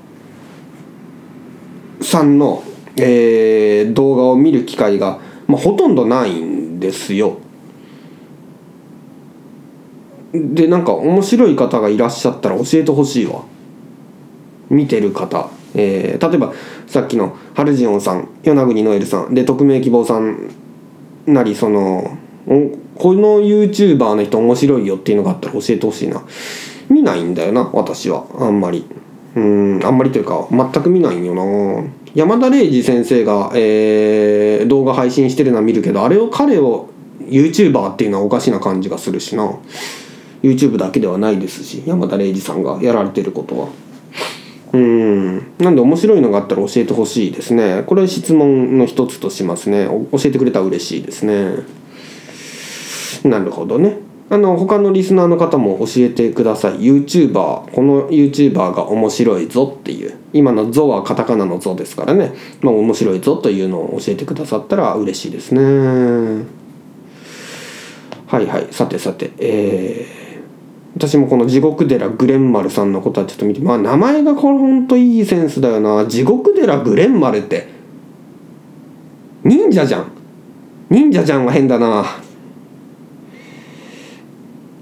[2.01, 2.63] さんの、
[2.97, 7.37] えー動画を見る機会が、まあ、ほとんどないんですよ。
[10.33, 13.43] でなんか面白い方がいらっしゃったら教えてほしいわ。
[14.73, 16.53] 見てる方、えー例えば
[16.87, 20.51] さっきのハルジオンさん与那国ノエルさんで匿名希望さん
[21.25, 26.23] なりそのこの YouTuber の人面白いよっていうのがあったら教えてほしいな。
[26.89, 28.25] 見ないんだよな私は。
[28.39, 28.85] あんまり。
[29.35, 31.89] うんあんまりというか全く見ないんよな。
[32.13, 36.89] 山田礼二先生が、えー、動画配信してるのは見るけどあれを彼を
[37.21, 39.49] YouTuber っていうのはおかしな感じがするしな。
[40.43, 43.69] YouTube だけではないですし山田礼二さんがやられてることは。
[44.73, 45.53] うん。
[45.59, 47.83] なんで面白いのがあったら教えてほしいですね。
[47.85, 49.87] これ質問の一つとしますね。
[50.11, 51.57] 教えてくれたら嬉しいですね。
[53.23, 53.99] なるほどね。
[54.29, 56.79] あの他のリスナーの方も教えてください。
[56.79, 60.15] YouTuber この YouTuber が面白いぞっていう。
[60.33, 62.33] 今の「ゾ」はカタカナの「ゾ」ですからね。
[62.61, 65.61] まあ面白いぞというのを教えてくださったら嬉しいですね。
[68.25, 68.67] はいはい。
[68.71, 70.22] さてさてえー、
[70.95, 76.05] 私もこの地獄寺グレンマルさんのことはちょっと見てまあ名前がこれほんといいセンスだよな。
[76.07, 77.67] 地獄寺グレンマルって。
[79.43, 80.11] 忍者じゃん。
[80.89, 82.05] 忍者じゃんは変だな。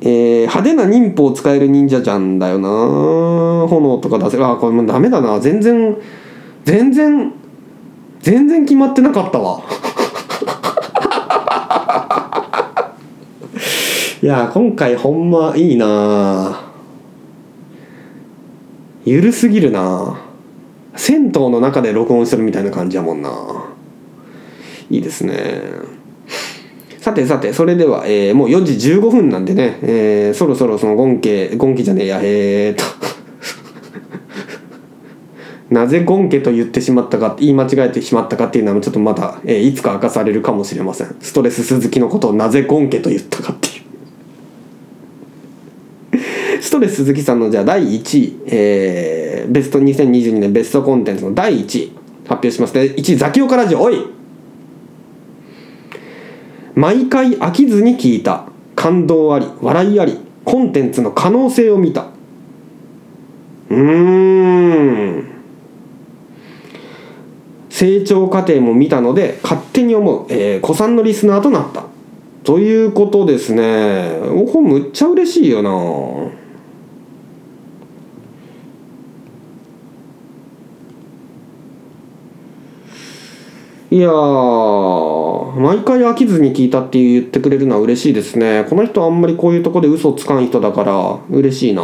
[0.02, 3.68] えー、派手な忍法を使える忍者ちゃんだよな。
[3.68, 4.46] 炎とか出せる。
[4.46, 5.40] あこれもうダメだな。
[5.40, 5.96] 全然
[6.66, 7.32] 全然
[8.20, 9.62] 全然決まってなかったわ。
[14.22, 16.62] いや今回ほんまいいな。
[19.04, 20.22] ゆるすぎるな。
[20.96, 23.32] 銭湯の中で録音してるみたいな感じやもんな。
[24.92, 25.64] いいですね。
[27.00, 32.84] さてさて、それでは、えー、もう4時15分なんでね、えー、そろそろそのゴンケ、ゴンケじゃねえや、えー、っと。
[35.74, 41.16] なぜゴンケと言ってしまったか、言い間違えてしまったかっていうのはちょっとまた、えー、いつか明かされるかもしれません。
[41.22, 43.91] ストレス鈴木のことをなぜゴンケと言ったかっていう。
[46.62, 51.92] ストレス鈴木さんのじゃあ第1位、えー、ベスト2022年ベストコンテンツの第1位
[52.26, 52.84] 発表しますね。
[52.84, 54.06] 1位、ザキオカラジオ、おい。
[56.76, 58.46] 毎回飽きずに聞いた。
[58.76, 62.08] 感動あり笑いありコンテンツの可能性を見た。
[63.70, 65.28] うーん。
[67.70, 71.86] 成長過程も見たので勝手に思う、えー、子さんのリスナーとなった。
[72.44, 74.20] ということですね。
[74.30, 76.41] おこむっちゃ嬉しいよな。
[83.92, 88.66] いや毎回飽きずに聞いたって言ってくれるのは嬉しいですね。
[88.70, 91.84] この人あんまりこういうとこで嘘つかん人だから嬉しいな。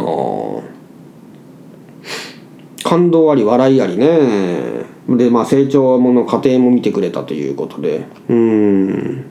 [2.82, 4.86] 感動あり笑いありね。
[5.06, 8.06] でまあ成長もの過程も見てくれたということで。
[8.30, 9.24] うん。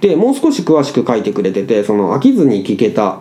[0.00, 3.20] でもう少し詳しく書いてくれててその飽きずに聞けた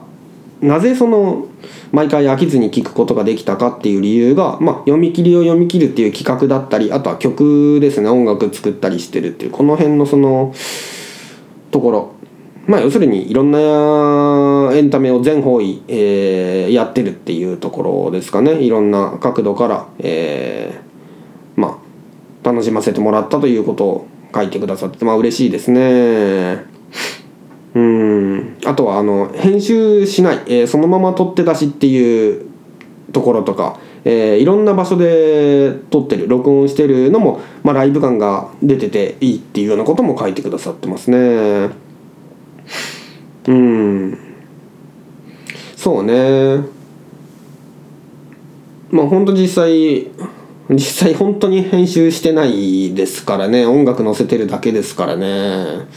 [0.62, 1.48] なぜその
[1.92, 8.10] 毎回飽きずに聴くことができたかっていう理由が、まあ、読み切りを読み切るっていう企画だったりあとは曲ですね。
[8.10, 10.54] 音楽作ったりしてるっていうこの辺のその
[11.72, 12.12] ところ。
[12.66, 18.62] まあ要するにいろんなエンタメを全方位、えー、やってるっていうところですかね。
[18.62, 21.80] いろんな角度から、えー、ま
[22.44, 26.77] あ楽しませてもらったということを書いてくださってまあ嬉しいですね。
[27.78, 28.58] うん。
[28.66, 32.48] あとはあの編集しない、えー、そのまま撮って出しっていう
[33.14, 41.70] ところとか、えー、いろんな場所で撮ってる録音してるのも、まあ、ライブ感が出てていいっていうようなことも書いてくださってますね。
[43.48, 44.18] うん。
[45.76, 46.64] そうね。
[48.90, 50.08] まあ本当実際
[50.70, 53.66] 実際本当に編集してないですからね。
[53.68, 55.88] 音楽載せてるだけですからね。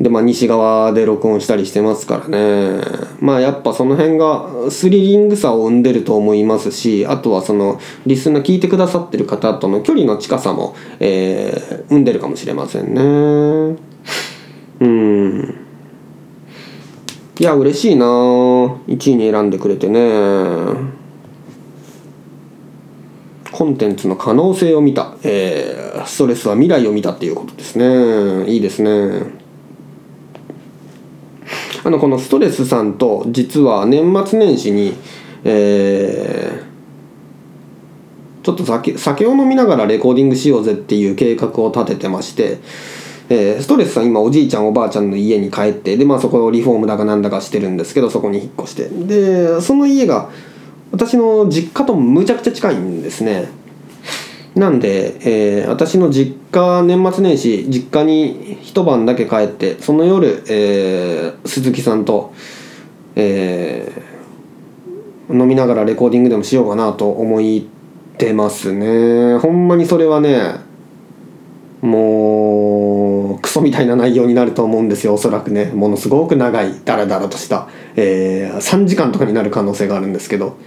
[0.00, 2.82] でまあ西側で録音したりしてますからね。
[3.20, 13.02] まあやっぱその辺がスリリングさを生んでると思いますしあとはそのリスナー聞いてくださってる方との距離の近さも、えー、生んでるかもしれませんね。
[14.80, 15.54] うん。
[17.38, 21.02] いや嬉しいな1位に選んでくれてね。
[23.52, 28.50] コンテンツの可能性を見た、えー、ストレスは未来を見たっていうことですね。
[28.50, 29.41] いいですね。
[31.84, 34.94] あのこのストレスさんと実は年末年始に
[35.44, 42.58] えー、ちょっと酒酒を飲みながらレコーディングしようぜっていう計画を立ててまして、
[43.28, 48.88] えー、ストレスさん今おじいちゃんおばあちゃんの家に帰ってでまあそこをリフォームだかなんだかしてるんですけどそこに引っ越して。
[48.88, 50.30] でその家が
[50.92, 53.48] 私の実家とむちゃくちゃ近いんですね。
[54.54, 62.34] なんで、えー、私の実家年末年始実家に一晩だけ帰ってその夜、えー、鈴木さんと、
[63.16, 67.62] えー、飲みながらレコーディングでもしようかなと思っ
[68.18, 69.38] てますね。
[69.38, 70.56] ほんまにそれはね
[71.80, 75.72] もうクソみたいな内容になると思うんですよおそらくね。
[75.72, 80.58] ものすごく長いダラダラとした、えー、3時間とかになる可能性があるんですけど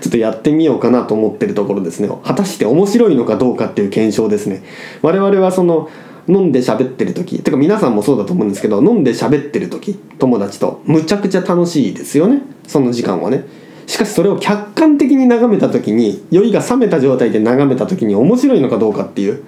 [0.11, 2.09] とやってみようかなと思ってるところですね。
[2.23, 4.61] 果たして面白いのかどうかっていう検証ですね。
[5.01, 5.89] 我々はその
[6.27, 12.41] 飲んで喋ってる時てか皆さんもそうだと思うんですけど飲んで喋ってる時友達とむちゃくちゃ楽しいですよね。
[12.67, 13.45] その時間はね。
[13.87, 19.43] しかしそれを客観的に眺めた時に酔いが冷めた状態で眺めた時に面白いのかどうかっていう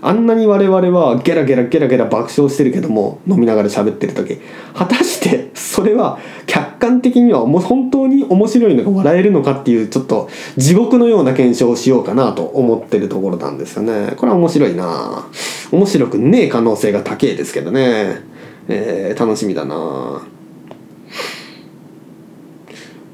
[0.00, 4.40] あんなに我々はゲラゲラゲラゲラ爆笑してるけども飲みながら喋ってる時
[4.74, 14.14] 果たしてそれは客観的にはもう本当に面白いのか笑えるのかっていうちょっと地獄のような検証をしようかなと思ってるところなんですよね。
[14.16, 15.26] これは面白いな。
[15.70, 18.22] 面白くねえ可能性が高いですけどね。
[18.68, 20.22] えー、楽しみだな。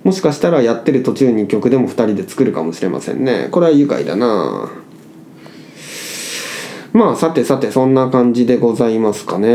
[0.05, 3.49] もしかしたらやってる途中に曲でも2人で作るかもしれませんね。
[3.51, 4.71] これは愉快だな。
[6.95, 9.49] まあさてさてそんな感じでございますかね。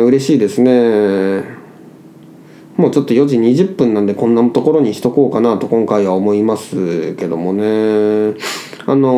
[0.00, 1.44] 嬉しいですね。
[2.76, 7.62] もうちょっと4時20分なんでこんなところにしとこうかなと今回は思いますけどもね。
[8.84, 9.12] あの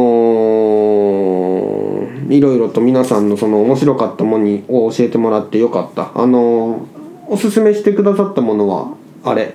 [2.29, 6.13] ー、いろいろと皆さんのその面白かったものを教えてもらってよかった。
[6.15, 6.83] あのー、
[7.29, 8.93] おすすめしてくださったものは
[9.25, 9.55] あれ。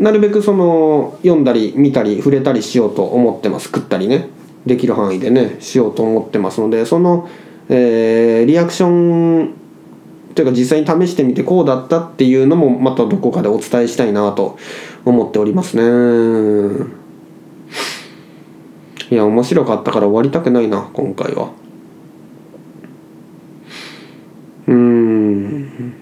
[0.00, 3.66] なるべくその読んだり見たり触れたりしようと思ってます。
[3.66, 4.30] 食ったりね。
[4.66, 7.28] できる範囲でねしようと思ってますのでその、
[7.68, 9.54] えー、リアクション
[10.34, 14.58] というか実際に試してみてこうだったっていうのもまたどこかでお伝えしたいなと
[15.04, 16.86] 思っておりますね。
[19.10, 21.52] いや面白かったから終わりたくないな今回は。
[24.66, 25.94] うん。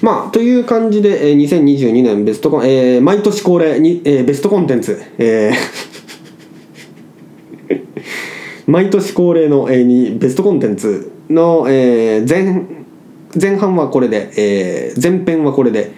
[0.00, 5.89] まあ、という感じで、えー、2022年ベストコン、えー、毎年恒例に、えー、ベストコンテンツ、えー
[8.70, 12.64] 毎年恒例の、えー、にベストコンテンツの、えー、前
[13.40, 15.92] 前半はこれで、えー、前編はこれで、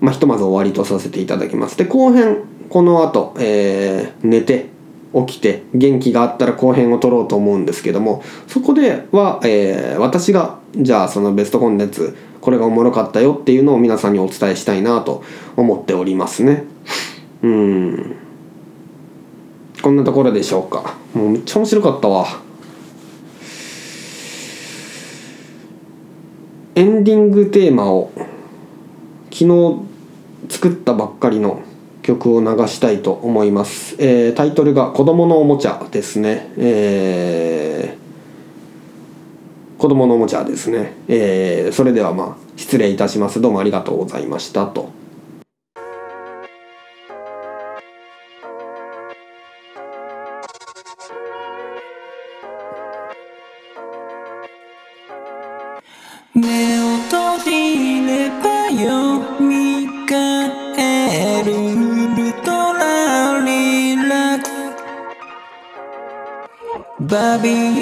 [0.00, 1.76] まあ、ひとまず終わりとさせていただきます。
[1.78, 4.66] で後編この後、えー、寝て
[5.14, 15.24] 起きて元気があったら後編を撮ろうと思うんですけどもそこでは、えー、私がじゃあそのベストコンテンツこれがおもろかったよっていうのを皆さんにお伝えしたいなと
[15.56, 16.64] 思っておりますね。
[17.42, 18.27] うん。
[19.82, 20.96] こんなところでしょうか。
[21.14, 22.26] もうめっちゃ面白かったわ。
[26.74, 28.12] エンディングテーマを
[29.32, 29.80] 昨日
[30.48, 31.62] 作ったばっかりの
[32.02, 36.52] 曲を流したいと思います、えー、タイトルが「子供のおもちゃ」ですね。
[36.56, 37.98] えー
[39.78, 43.40] 子供のおもちゃですね、えー、それではまあ失礼いたします。
[43.40, 44.97] どうもありがとうございましたと。
[67.48, 67.77] ス